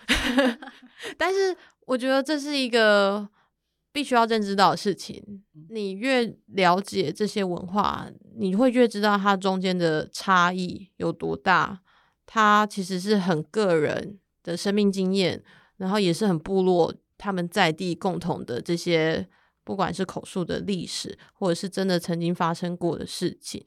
[1.18, 1.56] 但是
[1.86, 3.28] 我觉得这是一个
[3.92, 5.44] 必须要认知到的事情。
[5.70, 8.08] 你越了解这些文化，
[8.38, 11.82] 你会越知道它中间的差异有多大。
[12.26, 15.44] 它其实是很个人的生命经验。
[15.78, 19.28] 然后也是很部落，他们在地共同的这些，
[19.64, 23.64] 不管是口述的历史，或者是真的曾经发生过的事情，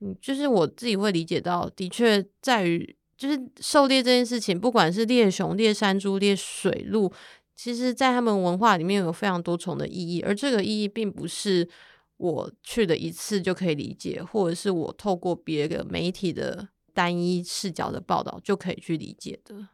[0.00, 7.12] 嗯，就是我自己会理解到，的确在于，就是狩猎这件事情，不管是猎熊、猎山猪、猎水鹿，
[7.54, 11.68] 其实在他们文化里面有非常多重的意义，而这个意义并不是
[12.16, 19.68] 我去了一次就可以理解，或者是我透过别个媒体的单一视角的报道就可以去理解的。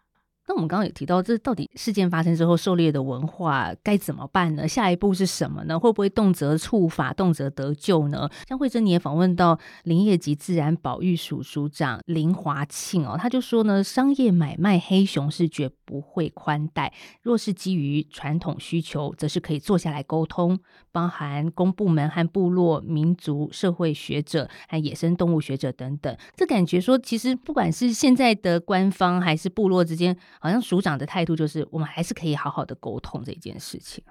[0.49, 4.67] 那我们刚刚也提到，这到底事件发生之后，狩猎的文化该怎么办呢？
[4.67, 5.79] 下一步是什么呢？
[5.79, 8.27] 会不会动辄处罚，动辄得救呢？
[8.49, 20.59] 像慧珍，你也访问到林业及自然保育署署长林华庆哦，他就说呢，商业买卖黑熊是绝不会宽待，若是基于传统需求，则是可以坐下来沟通，
[20.91, 26.17] 包含公部门和部落、民族、社会学者和野生动物学者等等。
[26.35, 30.17] 这感觉说，其实不管是现在的官方还是部落之间。
[30.41, 34.03] 好像署长的态度就是，我们还是可以好好的沟通这件事情。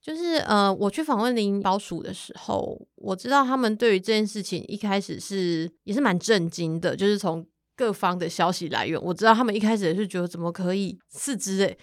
[0.00, 6.96] 就是呃，我去访问林保署的时候，我知道他们对于这件事情一开始是也是蛮震惊的。
[6.96, 11.78] 就是从各方的消息来源，我知道他们一开始也是觉得怎么可以四只诶，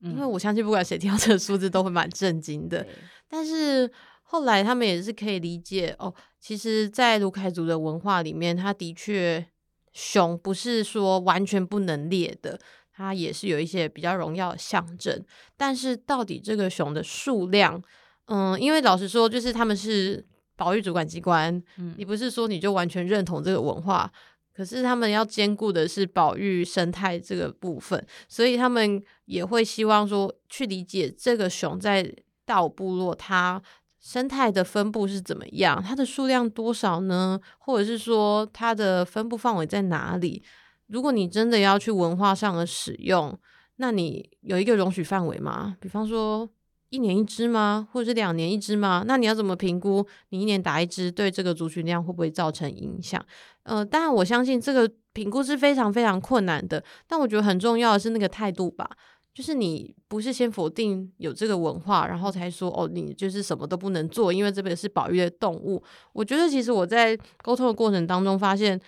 [0.00, 2.86] 因为我相信不管谁听到这个数字都会蛮震惊的。
[3.28, 3.90] 但是
[4.22, 9.46] 后来他们也是可以理解哦，其实，在鲁凯族的文化里面，他的确
[9.94, 12.60] 熊不是说完全不能猎的。
[12.96, 15.20] 它也是有一些比较荣耀的象征，
[15.56, 17.82] 但是到底这个熊的数量，
[18.26, 20.24] 嗯，因为老实说，就是他们是
[20.56, 24.08] 保育主管机关，嗯，你不是说你就完全认同这个文化，
[24.54, 33.60] 可是他们要兼顾的是保育生态这个部分，所以他们也会希望说去理解这个熊在大武部落它
[34.00, 37.40] 生态的分布是怎么样，它的数量多少呢？
[37.58, 40.44] 或者是说它的分布范围在哪里？
[40.86, 43.38] 如果你真的要去文化上的使用，
[43.76, 45.76] 那你有一个容许范围吗？
[45.80, 46.48] 比方说
[46.90, 47.88] 一年一支吗？
[47.92, 49.04] 或者是两年一支吗？
[49.06, 53.24] 那你要怎么评估你一年打一支对这个族群量会不会造成影响？
[53.64, 58.88] 呃，当然我相信这个评估是非常非常困难的，但我觉得很重要的是那个态度吧。
[59.32, 65.82] 就是你不是先否定有这个文化，然后才说哦，你就是什么都不能做，因为这边是保育的动物。
[66.12, 68.80] 我觉得其实我在沟通的过程当中发现，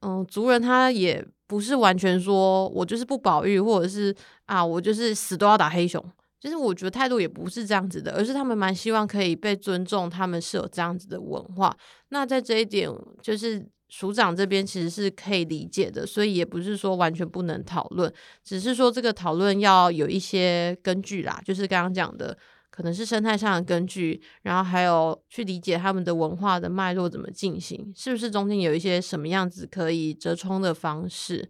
[0.00, 4.14] 嗯、族人他也不是完全说我就是不保育，或者是
[4.46, 6.04] 啊，我就是死都要打黑熊。
[6.40, 11.76] 其实我觉得态度也不是这样子的，而是他们蛮希望可以被尊重，他们是有这样子的文化。
[12.10, 12.90] 那在这一点，
[13.22, 13.66] 就是。
[13.90, 22.36] 署长这边其实是可以理解的，所以也不是说完全不能讨论，只是说这个讨论要有一些根据啦，就是刚刚讲的，
[22.74, 31.48] 可能是生态上的根据，然后还有去理解他们的文化的脉络怎么进行，是不是中间有一些什么样子可以折冲的方式？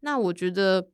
[0.00, 0.88] 那我觉得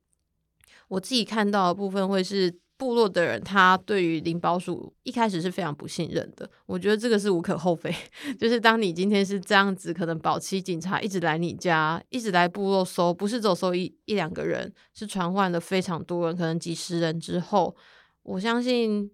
[0.88, 2.60] 我自己看到的部分会是。
[2.78, 6.46] 部落的人，他对于林保署一开始是非常不信任的。
[6.66, 7.90] 我觉得这个是无可厚非，
[8.38, 17.74] 就是当你今天是这样子，可能保期警察一直来你家，一直来部落搜，不是只有搜一一两个人，是传唤了非常多人，可能几十人之后，
[18.22, 19.10] 我相信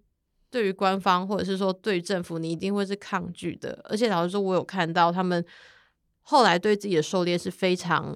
[0.53, 3.79] 对于官方或者是说对于政府，你一定会是抗拒的。
[3.85, 5.43] 而且老实说，我有看到他们
[6.21, 8.15] 后来对自己的狩猎是非常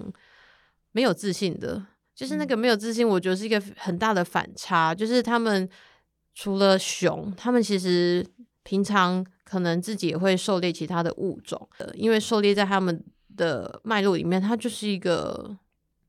[0.92, 1.84] 没有自信的。
[2.14, 4.94] 就是那个没有自信，我觉得是一个很大的反差。
[4.94, 5.68] 就是他们
[6.32, 8.24] 除了熊，他们其实
[8.62, 13.04] 平常可能自己也会狩猎其他的物种的，因为狩猎在他们
[13.36, 15.56] 的脉络里面，它就是一个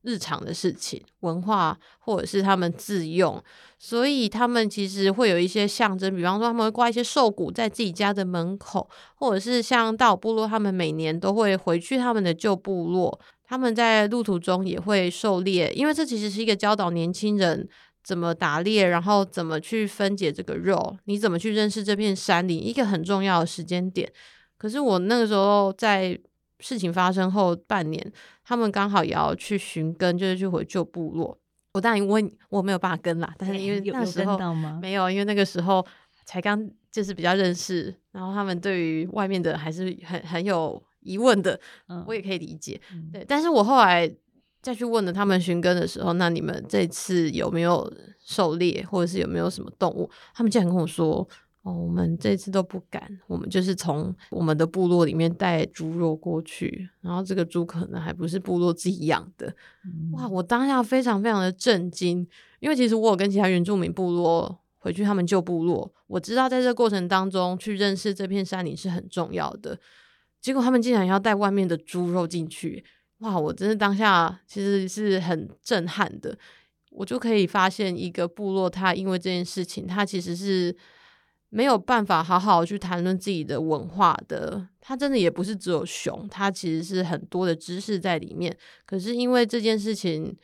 [0.02, 3.42] 日常的事情，文化或者是他们自用，
[3.78, 13.20] 所以他们其实会有一些象征，比方说他们会挂一些兽骨在自己家的门口，或者是像大部落，他们每年都会回去他们的旧部落。
[13.44, 17.68] 他们在路途中也会狩猎，因为这其实是一个教导年轻人
[18.04, 24.10] 怎么打猎，然后怎么去分解这个肉，你怎么去认识这片山林，一个很重要的时间点。
[24.56, 26.16] 可是我那个时候在
[26.60, 28.12] 事情发生后半年，
[28.44, 31.36] 他们刚好也要去寻根，就是去回旧部落。
[31.72, 34.38] 我当然我我没有办法跟啦，但是因为 那时候
[34.80, 35.84] 没有，因为那个时候
[36.24, 40.82] 才刚就是比较认识，然后他们对于外面的还是很很有。
[41.02, 41.58] 疑问的，
[42.06, 43.24] 我也可以理解，嗯、对。
[43.26, 44.06] 但是我后来
[44.60, 47.90] 再去问了他们寻根的时候，那你们这次有没有
[48.22, 50.10] 狩猎，或者是有没有什么动物？
[50.34, 51.26] 他们竟然跟我说
[51.62, 59.54] ：“哦，我们这次都不敢，我们就是从我们的部落里面带猪肉过去，然后这个猪可能还不是部落自己养的。
[59.84, 60.26] 嗯”哇！
[60.26, 62.26] 我当下非常非常的震惊，
[62.60, 69.78] 因为其实我有跟其他原住民部落回去他们旧部落，我知道在这个过程当中去认识这片山林是很重要的。
[70.40, 72.82] 结果他们竟然要带外面的猪肉进去，
[73.18, 73.38] 哇！
[73.38, 76.38] 我真的当下其实是很震撼的。
[76.90, 80.74] 我就可以发现一个部落，他因为这件事情，他其实是
[81.50, 84.66] 没有办法好好去谈论自己的文化的。
[84.80, 88.56] 他真的也不是只有熊，他其实是很多的知识在里面。
[88.86, 90.34] 可是因为这件事情，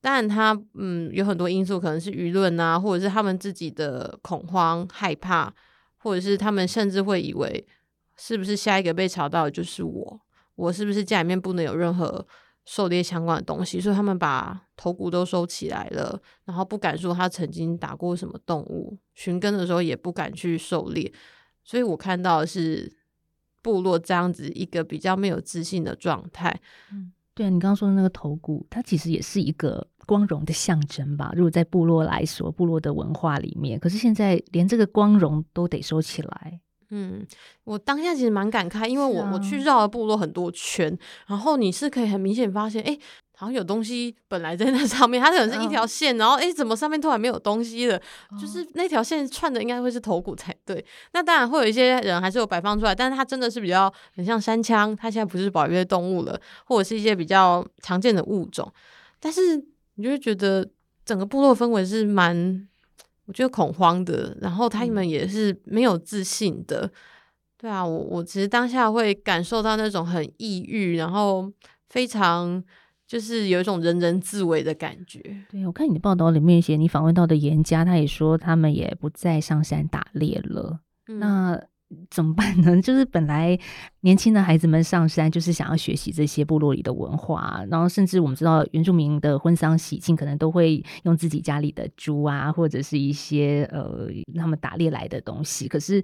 [0.00, 5.54] 当然他嗯有很多因素，可能是舆论啊，或者是他们自己的恐慌、害怕，
[5.98, 7.66] 或者是他们甚至会以为。
[8.20, 10.20] 是不是下一个被吵到的就是我？
[10.56, 12.26] 我是不是家里面不能有任何
[12.70, 13.80] 狩猎相关的东西？
[13.80, 21.10] 所以他们把头骨都收起来了，然后不敢说他曾经打过什么动物，寻根的时候也不敢去狩猎。
[21.64, 22.94] 所以我看到的是
[23.62, 26.60] 部落这样子一个比较没有自信的状态。
[26.92, 31.32] 嗯，对啊，你刚刚说的那个头骨，它其实也是一个光荣的象征吧？
[31.34, 36.60] 如果在部落来说，部落的文化里面，可是现在连这个光荣都得收起来。
[36.90, 37.26] 嗯，
[37.64, 40.96] 我当下其实蛮感慨，因为我、啊、我去绕了部落很多圈，
[41.26, 42.98] 然后你是可以很明显发现，哎，
[43.36, 47.96] 好像有东西本来在那上面，它可能是一条线，然后哎，怎么上面突然没有东西了？
[47.96, 50.82] 哦、就是那条线串的应该会是头骨才对。
[51.12, 58.72] 那当然会有一些人还是有摆放出来，但是它真的是比较很像山羌，它现在不是保育类动物了，或者是一些比较常见的物种，
[59.20, 59.56] 但是
[59.96, 60.66] 你就会觉得
[61.04, 62.66] 整个部落氛围是蛮。
[63.28, 66.90] 我觉得恐慌的，然后他们也是没有自信的，嗯、
[67.58, 71.52] 对啊，我我其实当下会感受到那种很抑郁，然后
[71.90, 72.64] 非常
[73.06, 75.20] 就是有一种人人自危的感觉。
[75.50, 80.80] 对，我看你的报道里面写，你访问到的严家，他也说他们也不再上山打猎了。
[81.06, 81.62] 嗯、那。
[82.10, 82.80] 怎么办呢？
[82.82, 83.58] 就是本来
[84.00, 95.66] 年轻的孩子们上山，就是想要学习这些部落里的文化，然后甚至我们知道原住民的婚丧喜庆，可能都会用自己家里的猪啊，或者是一些呃他们打猎来的东西。
[95.66, 96.02] 可是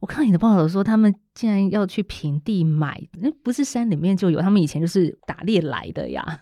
[0.00, 6.40] 我看到你的报道说，他们竟然要去平地买，那不是山里面就有，他们以前就是打猎来的呀。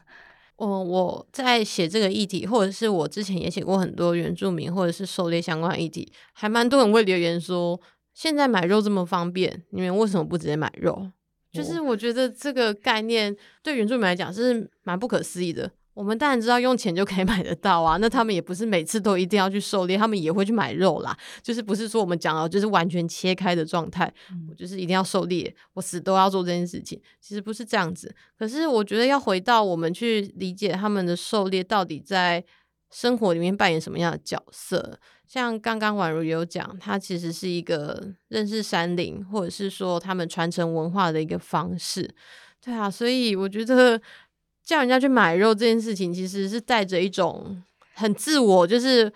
[0.56, 7.80] 我，我在写这个议题，或者是我之前也写过很多原住民或者是狩猎相关议题，还蛮多人会留言说，
[8.18, 11.08] 现在买肉这么方便，你们为什么不直接买肉？
[11.52, 15.70] 就是我觉得这个概念对原住民来讲是蛮不可思议的。
[15.94, 21.16] 我们当然知道用钱就可以 买得到啊，那他们也不是每次都一定要去狩猎，他们也会去买肉啦。
[21.40, 24.12] 就是不是说我们讲到就是完全切开的状态，
[24.50, 27.00] 我就是一定要狩猎，我死都要做这件事情。
[27.20, 28.12] 其实不是这样子。
[28.36, 32.44] 可是我觉得要回到我们去理解他们的狩猎到底在
[32.90, 34.98] 生活里面扮演什么样的角色。
[35.28, 42.12] 像刚刚宛如有讲，它其实是一个认识山林，或者是说他们传承文化的一个方式。
[42.60, 44.00] 对啊，所以我觉得。
[44.64, 47.56] 叫人家去买肉这件事情，其实是带着一种
[47.94, 49.10] 很自我，就是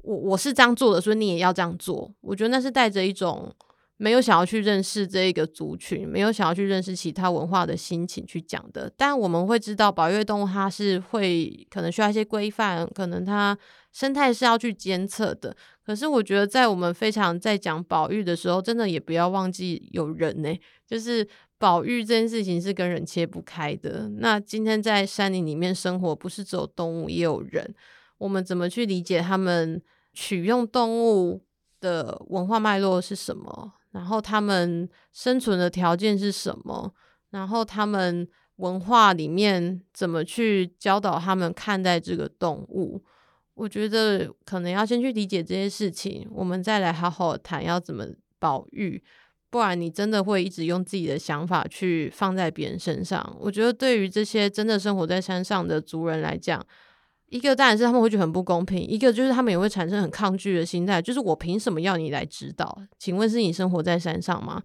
[0.00, 2.10] 我我是这样做的，所以你也要这样做。
[2.22, 3.54] 我觉得那是带着一种
[3.96, 8.92] 没有想要去认识这一个族群，没有想要去认识其他文化的心情去讲的。
[8.96, 13.56] 但我们会知道，保育动物它是会可能需要一些规范，可能它
[13.92, 15.56] 生态是要去监测的。
[15.84, 20.54] 可是我觉得，在我们非常在讲保育的时候，真的也不要忘记有人呢、
[20.86, 21.26] 就是。
[21.58, 24.06] 保育这件事情是跟人切不开的。
[24.18, 27.74] 那今天在山林里面生活，不是只有动物，也有人。
[28.18, 29.80] 我们怎么去理解他们
[30.12, 31.40] 取用动物
[31.80, 33.72] 的文化脉络是什么？
[33.96, 36.92] 然后他们生存的条件是什么？
[37.30, 43.02] 然后他们文化里面怎么去教导他们看待这个动物？
[43.54, 48.06] 我觉得可能要先去理解这些事情，我们再来好好谈要怎么
[48.38, 49.02] 保育。
[49.48, 53.36] 不然你真的会一直用自己的想法去放在别人身上。
[53.40, 56.62] 我觉得对于这些真的生活在山上的族人来讲，
[57.28, 62.78] 一个当然是他们会觉得很不公平，一个就是他们也会产生很抗拒的心态，就是我凭什么要你来指导？
[62.98, 64.62] 请问是你生活在山上吗？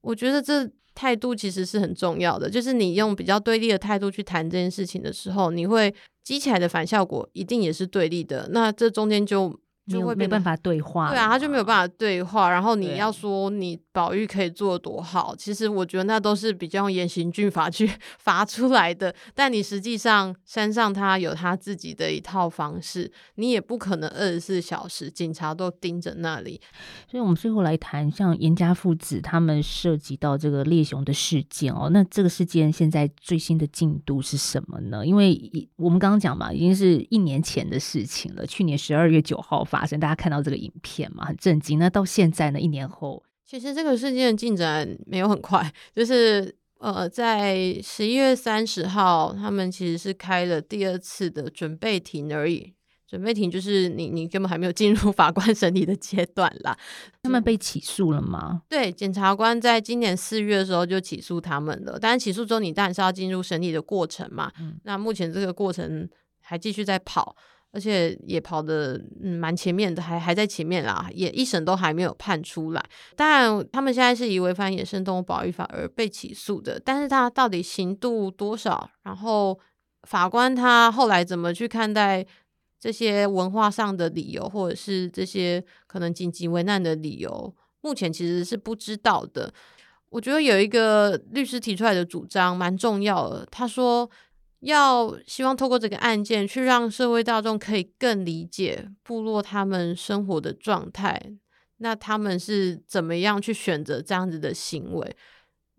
[0.00, 5.94] 我觉得这态度其实是很重要的，就是你用比较对立的态度去谈这件事情的时候，你会
[6.24, 8.48] 激起来的反效果一定也是对立的。
[8.52, 9.58] 那这中间就。
[9.90, 12.50] 就会没办法对话，对啊，他就没有办法对话。
[12.50, 19.12] 然后你要说你宝玉可以做得多好，其实我觉得那都是比较用严刑峻法去 罚出来的。
[19.34, 26.60] 但你实际上山上他有他自己的一套方式，你也不可能二十四小时警察都盯着那里。
[27.10, 35.04] 所以，我们最后来谈，像严家父子他们涉及到这个猎熊的事件哦，那这个事件现在最新的进度是什么呢？
[35.04, 39.79] 因为我们刚刚讲嘛，已经是一年前的事情了，去年十二月九号发。
[39.80, 41.78] 发生，大家看到这个影片嘛，很震惊。
[41.78, 52.74] 那到现在呢，一年后，其实这个事件的进展没有很快，就是呃，在十一月三十号，他们其实是开了第二次的准备庭而已。
[53.08, 56.78] 准备庭就是你你根本还没有进入法官审理的阶段啦。
[57.22, 58.62] 他们被起诉了吗？
[58.68, 61.98] 对，检察官在今年四月的时候就起诉他们了。
[61.98, 64.52] 但是起诉之后，你当然是要进入审理的过程嘛。
[64.60, 66.08] 嗯，那目前这个过程
[66.40, 67.34] 还继续在跑。
[67.72, 72.84] 而且也跑得嗯蛮前面的，还还在前面啦，也一审都还没有判出来。
[73.14, 78.90] 当然，他们现在是以违反野生动物保育法而被起诉的，但是他到底刑度多少？
[79.04, 79.56] 然后
[80.02, 82.26] 法官他后来怎么去看待
[82.80, 87.54] 这些文化上的理由，或者是这些可能紧急危难的理由？
[87.82, 89.52] 目前其实是不知道的。
[90.08, 94.10] 我觉得有一个律师提出来的主张蛮重要的，他说。
[94.60, 101.32] 要希望透过这个案件，去让社会大众可以更理解部落他们生活的状态，
[101.78, 105.16] 那他们是怎么样去选择这样子的行为？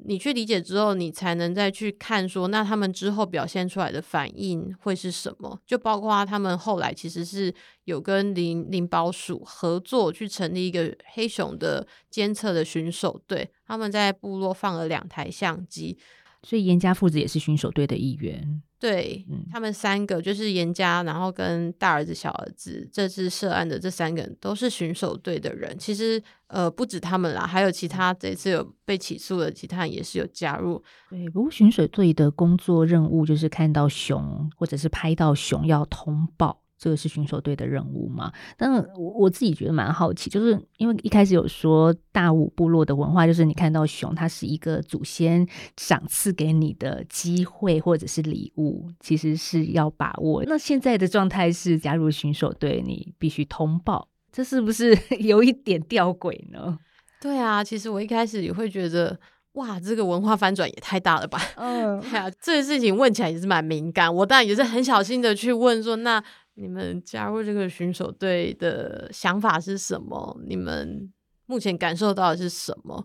[0.03, 5.61] 你去理解之后，你才能再去看说，那他们之后表现出来的反应会是什么？
[5.63, 7.53] 就包括他们后来其实是
[7.83, 15.99] 有跟林林保署合作，去成立一个黑熊的监测的巡守队，他们在部落放了两台相机。
[16.43, 18.61] 所以严家父子也是巡守队的一员。
[18.79, 25.77] 对，嗯、他们三个就是严家，然后跟大儿子、小儿子，这次涉案的这三个人都是巡守队的人。
[25.77, 30.83] 其实，呃，不止他们啦，还有其他这次有被起诉的其他人也是有加入。
[31.11, 36.60] 对，不过巡守队的工作任务就是看到熊或者是拍到熊要通报。
[36.81, 38.33] 这个是巡守队的任务吗？
[38.57, 50.43] 但是我我自己觉得蛮好奇，就是因为一开始有说大武部落的文化，就是你看到熊，它是一个祖先赏赐给你的机会或者是礼物，其实是要把握。
[50.47, 56.79] 那现在的状态是加入巡守队，你必须通报，这是不是 有一点吊诡呢？
[57.21, 59.19] 对啊，其实我一开始也会觉得，
[59.53, 61.39] 哇，这个文化翻转也太大了吧？
[61.57, 66.23] 嗯，对啊，这个事情问起来也是蛮敏感，我当然也是很小心的去问说，那。
[66.61, 70.39] 你们加入这个巡守队的想法是什么？
[70.47, 71.11] 你们
[71.47, 73.03] 目前感受到的是什么？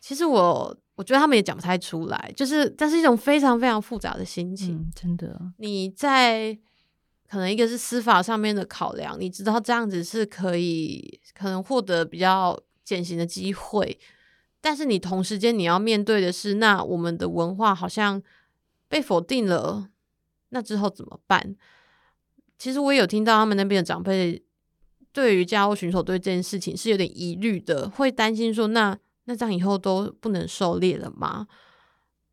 [0.00, 5.52] 其实我我觉得他们也讲不太出来，就是这是一种非常非常复杂的心情，嗯、真的。
[5.58, 6.56] 你在
[7.28, 13.98] 可能一个是司法上面的考量，你知道这样子是可以可能获得比较减刑的机会，
[14.60, 18.22] 但是你同时间你要面对的是，那我们的文化好像
[18.88, 19.90] 被否定了，
[20.48, 21.54] 那之后怎么办？
[22.58, 24.42] 其实我也有听到他们那边的长辈
[25.12, 28.98] 对于家务巡守队这件事情是有点疑虑的，会担心说那。
[29.24, 31.46] 那这样以后都不能狩猎了吗？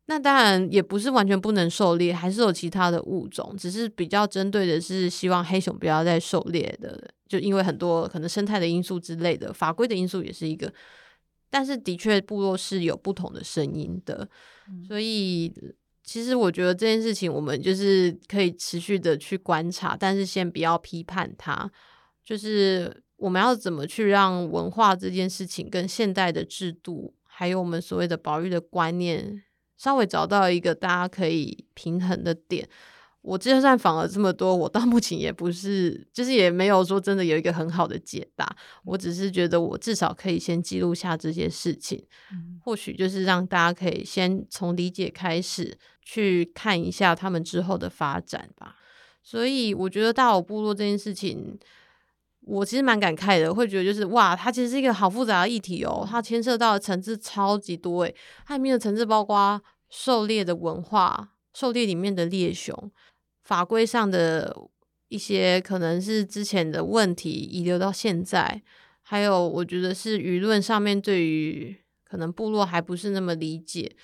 [0.06, 10.72] 那当然也不是完全不能狩猎，还是有其他的物种，只是比较针对的是希望黑熊不要再狩猎的，就因为很多可能生态的因素之类的，法规的因素也是一个。
[11.50, 14.26] 但是的确部落是有不同的声音的，
[14.88, 15.52] 所以
[16.06, 21.70] 其实我觉得这件事情我们就是可以持续的去观察，但是先不要批判它，
[22.24, 23.02] 就是。
[23.18, 29.42] 我们要怎么去让文化这件事情跟现代的制度，还有我们所谓的保育的观念，
[29.78, 32.68] 稍微找到一个大家可以平衡的点？
[33.22, 38.54] 我就算访了这么多，我到目前也不是，就是也没有说真的有一个很好的解答。
[38.84, 42.06] 我只是觉得，我至少可以先记录下这些事情，
[42.62, 48.76] 或许就是让大家可以先从理解开始，去看一下他们之后的发展吧。
[49.22, 51.58] 所以，我觉得大武部落这件事情。
[52.48, 58.14] 我其实蛮感慨的，会觉得就是哇，它其实是一个好复杂的议题哦，它牵涉到的层次超级多诶，
[58.46, 62.92] 它里面的层次包括狩猎的文化、狩猎里面的猎熊、
[63.42, 64.56] 法规上的
[65.08, 68.62] 一些可能是之前的问题遗留到现在，
[69.02, 73.96] 还有我觉得是舆论上面对于可能部落还不是那么理解。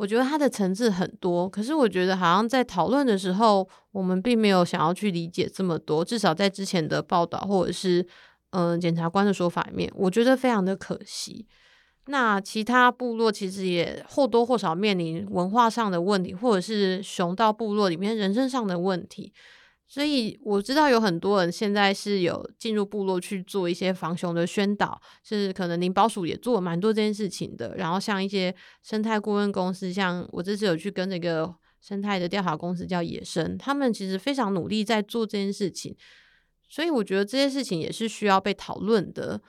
[0.00, 6.02] 我觉得它的层次很多，可是我觉得好像在讨论的时候，我们并没有想要去理解这么多。
[6.02, 8.06] 至少在之前的报道或者是
[8.52, 11.46] 嗯、检察官的说法里面，我觉得非常的可惜。
[12.06, 19.34] 那其他部落其实也或多或少面临文化上的问题，或者是熊到部落里面人身上的问题。
[19.92, 27.74] 所以我知道有很多人现在是有进入部落去做一些防熊的宣导，是可能林保署也做蛮多这件事情的。
[27.76, 35.96] 然后像一些生态顾问公司，像我这次有去跟那个生态的调查公司叫野生，他们其实非常努力在做这件事情。
[36.68, 39.42] 所以我觉得这些事情也是需要被讨论的。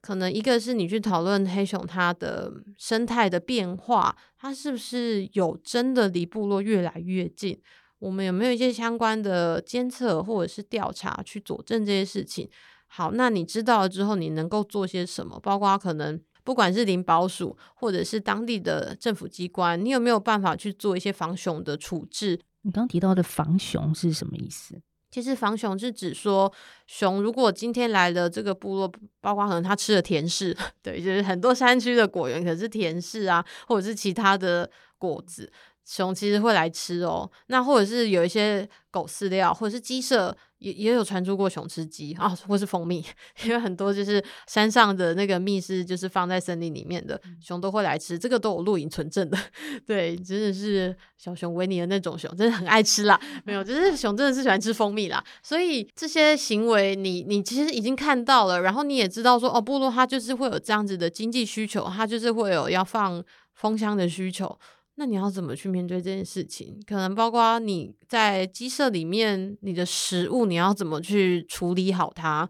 [0.00, 7.60] 可能一个是你去讨论黑熊它的生态的变化，它是不是有真的离部落越来越近？
[8.02, 12.50] 我们有没有一些相关的监测或者是调查去佐证这些事情？
[12.88, 15.38] 好，那你知道了之后，你能够做些什么？
[15.38, 22.40] 包括可能不管是林保署或者是当地的政府机关，你有没有办法去做一些防熊的处置？
[22.62, 24.82] 你刚提到的防熊是什么意思？
[25.08, 26.52] 其实防熊是指说，
[26.88, 35.52] 熊如果今天来了这个部落，包括可能它吃了甜柿， 对，就是很多山区的果园可是甜柿啊，或者是其他的果子。
[35.84, 43.04] 熊其实会来吃哦，那或者是有一些狗饲料，或者是鸡舍也也有传出过熊吃鸡啊，或是蜂蜜，
[43.44, 49.36] 因为很多就是山上的那个蜜是就是放在森林里面的，熊都会来吃，这个都有录影存证的。
[49.84, 53.20] 对，真的是小熊维尼的那种熊，真的很爱吃啦。
[53.44, 55.22] 没有，就是 熊真的是喜欢吃蜂蜜啦。
[55.42, 63.22] 所以这些行为你，你你其实已经看到了，然后你也知道说，哦，部落它就是会有这样子的经济需求，它就是会有要放
[63.52, 64.56] 蜂箱的需求。
[64.96, 66.78] 那你要怎么去面对这件事情？
[66.86, 72.48] 可能包括你在鸡舍里面，你的食物你要怎么去处理好它？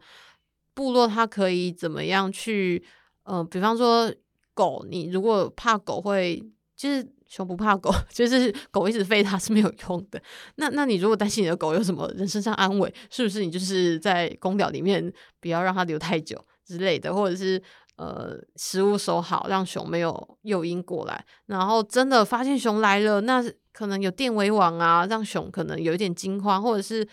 [0.74, 2.82] 部落它可以怎么样去？
[3.22, 4.12] 呃，比方说
[4.54, 6.42] 狗，你如果怕狗会，
[6.76, 10.20] 就是熊不怕狗， 就是狗一直吠它是没有用的。
[10.56, 17.62] 那那你如果担心你的狗有什么人身上安危，是不是你就是在公寮里面不要让它留太久之类的，或者是？
[17.96, 21.24] 呃，食物收好，让熊没有诱因过来。
[21.46, 27.06] 然后真的发现熊来了，那可能有电围网啊，让熊可能有一点惊慌，或者是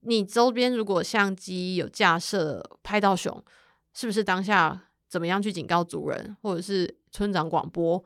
[0.00, 3.42] 你周边如果相机有架设拍到熊，
[3.94, 8.04] 是不是当下怎么样去警告主人，或者是村长广播，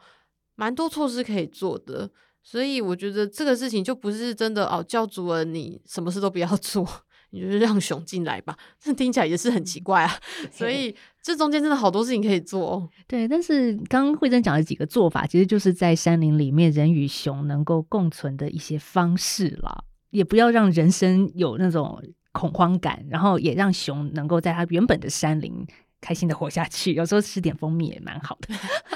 [0.55, 2.09] 蛮多措施可以做的。
[2.45, 6.89] 所以我觉得这个事情就不是真的哦，叫主人你什么事都不要做。
[7.33, 10.13] 你就是让熊进来吧，这听起来也是很奇怪啊。
[10.53, 12.89] 所以这中间真的好多事情可以做。
[13.09, 19.85] 对，但是刚刚慧珍讲的几个做法，其实就是在山林里面人与熊能够共存的一些方式啦。
[20.11, 21.99] 也不要让人生有那种
[22.33, 25.67] 恐慌感，然后也让熊能够在它原本的山林
[26.03, 26.93] 开心的活下去。
[26.95, 28.55] 有时候吃点蜂蜜也蛮好的。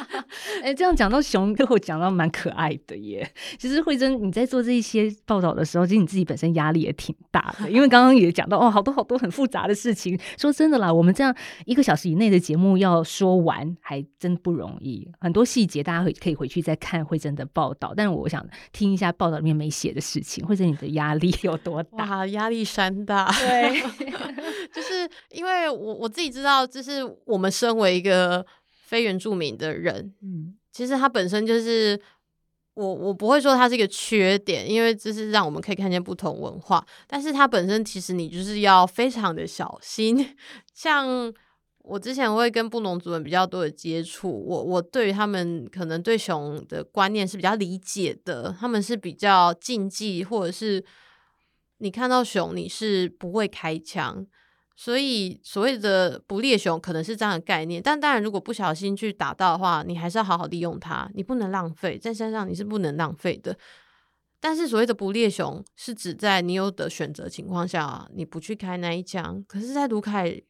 [0.63, 3.27] 哎，这样讲到熊，又讲到蛮可爱的耶。
[3.59, 10.19] 其实慧珍，你在做这一些报道的时候，其实你自己本身压力也挺大的， 因为刚刚也讲到哦，好多好多很复杂的事情。
[10.37, 11.35] 说真的啦，我们这样
[11.65, 15.09] 一个小时以内的节目要说完，还真不容易。
[15.21, 20.45] 很多细节大家会可以回去再看慧珍的报道，但是我想听一下报道里面没写的事情。
[20.47, 22.27] 或者，你的压力有多大？
[22.29, 23.31] 压力山大。
[23.33, 23.83] 对，
[24.75, 28.47] 就是因为我我自己知道，就是我们身为一个。
[28.87, 32.01] 非原住民的人，嗯，其实他本身就是
[32.75, 36.87] 我，我不会说他是一个缺点，因为这是让我们可以看见不同文化。
[37.09, 40.37] 但是它本身其实你就是要非常的小心。
[40.73, 41.35] 像
[41.79, 50.85] 我之前会跟布农族人比较多的接触，我我对于他们可能对熊的观念是比较理解的，他们是比较禁忌，或者是
[51.79, 54.25] 你看到熊你是不会开枪。
[54.79, 63.57] 所以，所谓的不猎熊可能是这样的概念，但当然，如果不小心去打到的话，你还是要好好利用它，你不能浪费，在山上你是不能浪费的。
[64.39, 69.43] 但是，所谓的不猎熊是指在你有的选择情况下，你不去开那一枪。
[69.49, 70.43] 可是，在卢凯，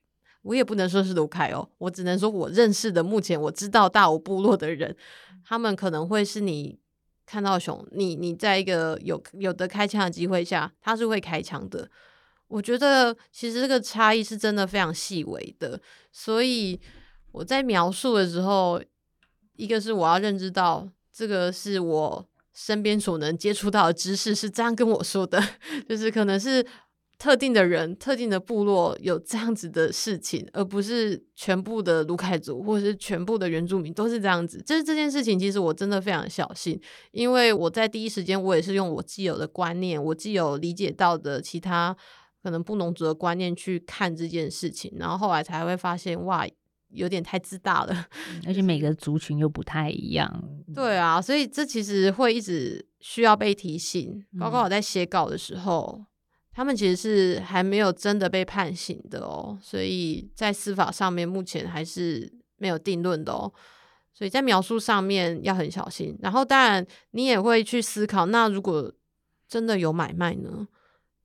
[0.43, 4.97] 我也不能说是卢凯哦，我只能说我认识的目前我知道大武部落的人，
[5.45, 6.77] 他们可能会是你
[7.25, 11.89] 看到熊，你你在一个有有的开枪的机会下，他是会开枪的。
[12.49, 15.81] 我觉得其实这个差异是真的非常细微的，
[16.13, 16.81] 所以
[17.33, 18.81] 我在描述的时候，
[19.57, 25.43] 一个是我要认知到这个是我身边所能接触到的知识是这样跟我说的，
[25.89, 26.65] 就是可能是
[27.19, 34.63] 特定的人、特定的部落有这样子的事情，而不是全部的卢凯族或者是全部的原住民都是这样子。
[34.65, 36.81] 就是这件事情，其实我真的非常小心，
[37.11, 41.97] 因为我在第一时间我也是用我既有的观念，我既有理解到的其他。
[42.47, 46.47] 可能不农族的观念去看这件事情，然后后来才会发现，哇，
[46.91, 48.07] 有点太自大了，
[48.47, 50.33] 而且每个族群又不太一样。
[50.73, 54.25] 对啊，所以这其实会一直需要被提醒。
[54.39, 56.07] 包括我在写稿的时候，嗯、
[56.53, 63.53] 他们其实是还没有真的被判刑的哦，所以在司法上面目前还是没有定论的哦。
[64.15, 66.17] 所以在描述上面要很小心。
[66.23, 68.93] 然后当然你也会去思考，那如果
[69.49, 70.69] 真的有买卖呢？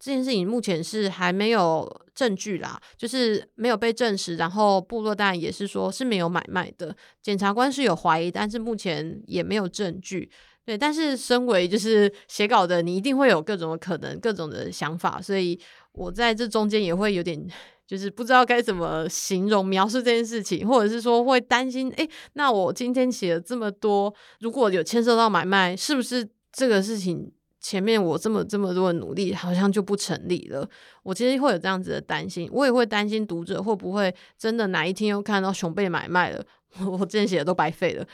[0.04, 4.36] 这件事情目前是还没有证据啦，就是没有被证实。
[4.36, 10.32] 然后部落当然也是说是没有买卖的，检察官是有怀疑，但是目前也没有证据。
[10.66, 15.60] 对，但是身为就是写稿的，你一定会有各种可能、各种的想法，所以
[15.91, 17.39] 我在这中间也会有点
[17.86, 27.32] 就是不知道该怎么形容描述这件事情，或者是说会担心，诶，那我今天写了这么多，如果有牵涉到买卖，是不是这个事情？
[27.62, 30.68] 前面我这么这么多的努力，好像就不成立了。
[31.03, 36.43] 我其实会有这样子的担心，我也会担心读者会不会真的哪一天又看到熊被买卖了，
[36.86, 38.05] 我之前写的都白费了。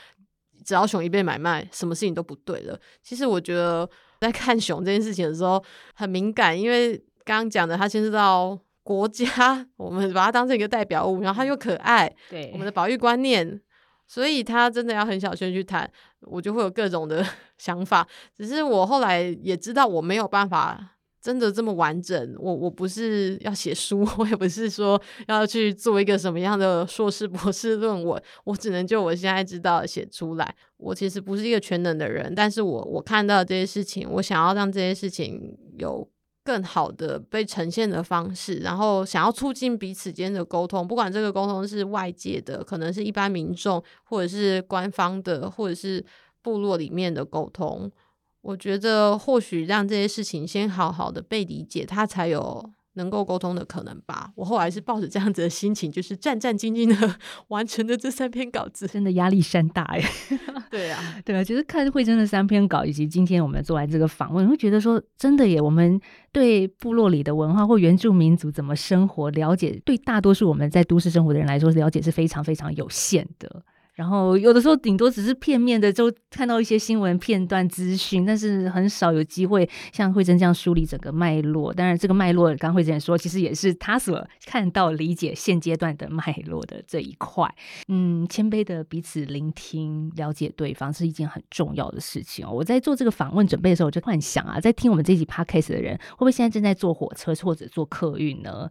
[0.64, 2.78] 只要熊一被买卖，什么事情都不对了。
[3.02, 3.88] 其实我觉得
[4.20, 6.94] 在看熊这件事情的时候很敏感，因为
[7.24, 13.60] 刚刚讲的它牵涉到国家，我们把它当成一个代表物，然后它又可爱，对我们的保育观念。
[14.08, 15.88] 所以他真的要很小心去谈，
[16.22, 17.24] 我就会有各种的
[17.58, 18.08] 想法。
[18.34, 22.34] 只是我后来也知道，我没有办法真的这么完整。
[22.38, 30.54] 我我不是要写书，我也不是说要去做一个什么样的硕士博士论文，我只能就我现在知道写出来。
[30.78, 36.08] 我其实不是一个全能的人，但是我我看到这些事情，我想要让这些事情有。
[36.48, 46.02] 更好的被呈现的方式，然后想要促进彼此间的沟通，不管这个沟通是外界的，可能是一般民众，或者是官方的，或者是
[46.40, 47.92] 部落里面的沟通，
[48.40, 52.70] 我觉得或许让这些事情先好好的被理解，它才有。
[52.98, 54.30] 能够沟通的可能吧。
[54.34, 57.14] 我后来是抱着这样子的心情，就是战战兢兢的
[57.48, 60.02] 完成了这三篇稿子，真的压力山大哎。
[60.70, 65.98] 对啊，对啊，其实看慧珍的三篇稿，以及今天我们做完这个访问，会觉得说，真的耶，我们
[66.30, 73.62] 对部落里的文化或原住民族怎么生活了解，对大多数我们在都市生活的人来说，了解是非常非常有限的。
[73.98, 81.74] 然后有的时候顶多只是片面的，就看到一些新闻片段资讯，但是很少有机会像慧珍这样梳理整个脉络。
[81.74, 87.52] 当然，这个脉络刚慧珍也说，其实也是他所看到、理解现阶段的脉络的这一块。
[87.88, 92.52] 嗯，谦卑的彼此聆听、了解对方是一件很重要的事情哦。
[92.52, 98.70] 我在做这个访问准备的时候，我就幻想啊，在听我们这集 podcast 的人，会不会现在正在坐火车或者坐客运呢？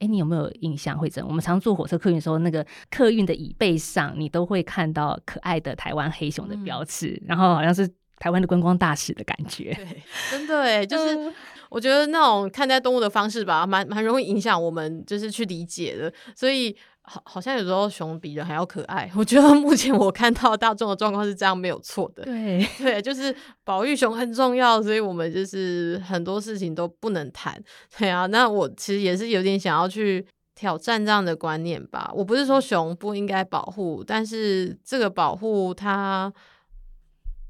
[0.00, 0.96] 哎，你有没有印象？
[0.98, 7.88] 慧珍，我们常坐火车客运的时候，那个客运的椅背上，你都会看到可爱的台湾黑熊的标志，嗯、然后好像是
[8.18, 9.74] 台湾的观光大使的感觉。
[9.74, 11.32] 对，真的哎， 就是
[11.68, 16.12] 我觉得那种看待动物的方式吧，蛮蛮容易影响我们，就是去理解的。
[16.34, 16.76] 所以
[17.08, 19.10] 好，好像有时候熊比人还要可爱。
[19.16, 22.22] 我觉得目前我看到大众的状况是这样，没有错的。
[22.24, 23.34] 对对，就是
[23.64, 27.58] 保育熊很重要，所以我们就是很多事情都不能谈。
[27.96, 32.12] 对啊，那我其实也是有点想要去挑战这样的观念吧。
[32.14, 36.32] 我不是说熊不应该保护，但是这个保护它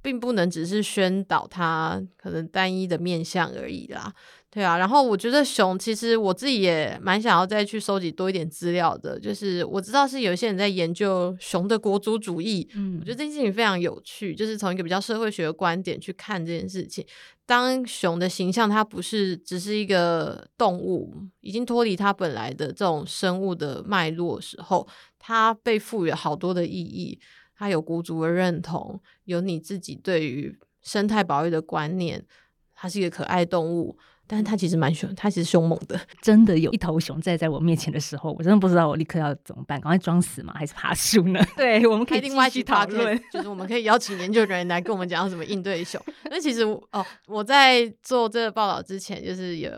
[0.00, 4.12] 并不能只是宣导它可能单一的面向而已啦。
[4.51, 17.07] 对啊，然后我觉得熊其实我自己也蛮想要再去收集多一点资料的，就是我知道是有一些人在研究熊的国族主义，嗯，我觉得这件事情非常有趣，就是从一个比较社会学的观点去看这件事情。
[17.44, 24.88] 当熊的形象它不是只是一个动物，已经脱离它本来的这种生物的脉络的时候，
[25.18, 27.20] 它被赋予好多的意义，
[27.55, 32.24] 它有国族的认同，有你自己对于生态保育的观念，
[32.74, 33.99] 它是一个可爱动物。
[34.29, 35.99] 但是它其实蛮凶，它其实凶猛的。
[36.22, 40.53] 真的有一头熊在在我面前的时候，我真的不知道我立刻要怎么办，赶快装死吗？
[40.55, 41.41] 还是爬树呢？
[41.57, 46.01] 对，我们可以另外去讨论，就是我们可以邀请研究人员来跟我们讲怎么应对熊。
[46.31, 49.70] 那其实哦，我在做这个报道之前，就是有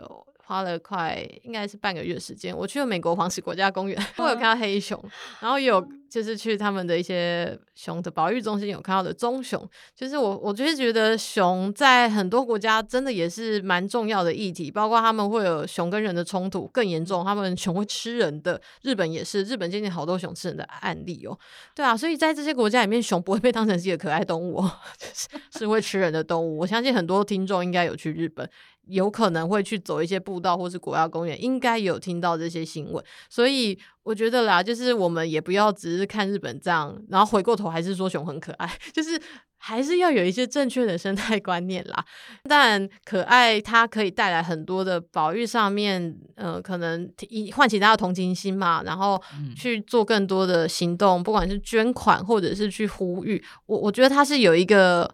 [0.51, 5.01] 花了快应该是半个月时间，我去了美国黄石国家公园，我有看到黑熊，
[5.39, 5.81] 然后也有。
[6.11, 21.39] 就是去他们的一些熊的保育中心有看到的棕熊，就是我我就是觉得熊在很多国家真的也是蛮重要的议题，包括他们会有熊跟人的冲突更严重，他们熊会吃人的，日本也是，日本最近好多熊吃人的案例哦。
[21.73, 24.61] 对啊，所以在这些国家里面，熊不会被当成是一个可爱动物
[24.99, 25.29] 是
[25.59, 26.57] 是会吃人的动物。
[26.57, 28.49] 我相信很多听众应该有去日本。
[28.87, 39.21] 有可能会去走一些步道或是国家公园，应该有听到这些新闻，所以我觉得啦，就是我们也不要只是看日本这样，然后回过头还是说熊很可爱， 就是
[39.57, 42.03] 还是要有一些正确的生态观念啦。
[42.43, 47.07] 但可爱它可以带来很多的保育上面，呃，可能
[47.53, 49.21] 唤起大家的同情心嘛，然后
[49.55, 55.13] 去做更多的行动，不管是捐款或者是去呼吁，我我觉得它是有一个。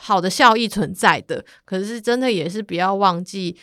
[0.00, 3.56] 好的效益存在的，可是真的也是不要忘记，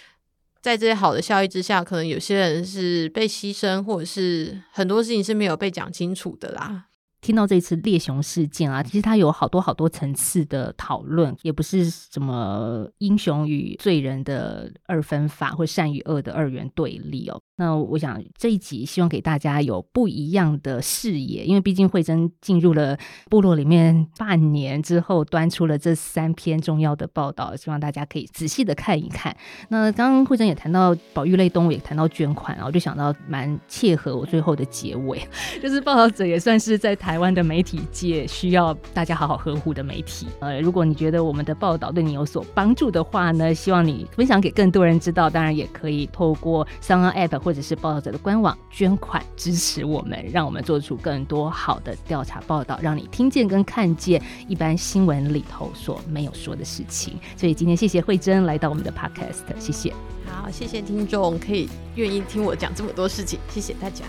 [0.61, 6.85] 在这些好的效益之下，可能有些人是被牺牲，或者是很多事情是没有被讲清楚的啦。
[7.23, 17.41] 听到这次猎熊事件啊，其实它有好多好多层次的讨论，也不是什么英雄与罪人的二分法，或善与恶的二元对立哦。
[17.55, 22.97] 那我想这一集希望给大家有不一样的视野，因为毕竟慧珍进入了
[23.29, 29.33] 部落里面半年之后，端出了这三篇重要的报道，希望大家可以仔细的看一看。
[29.69, 35.25] 那刚刚慧珍也谈到保育类动物，也谈到捐款，然后就想到蛮切合我最后的结尾，
[35.61, 40.25] 就是报道者也算是在谈台湾的媒体界需要大家好好呵护的媒体。
[40.39, 47.37] 呃，如果你觉得我们的报道对你有所帮助的话呢，希望你分享给更多人知道，当然也可以透过三 R App。
[47.37, 57.19] 或者是报道者的官网捐款支持我们，让我们做出更多好的调查报道，让你听见跟看见一般新闻里头所没有说的事情。
[57.37, 59.93] 所以今天谢谢惠珍来到我们的 Podcast，谢谢。
[60.25, 64.03] 好，谢谢听众可以愿意听我讲这么多事情，谢谢大家。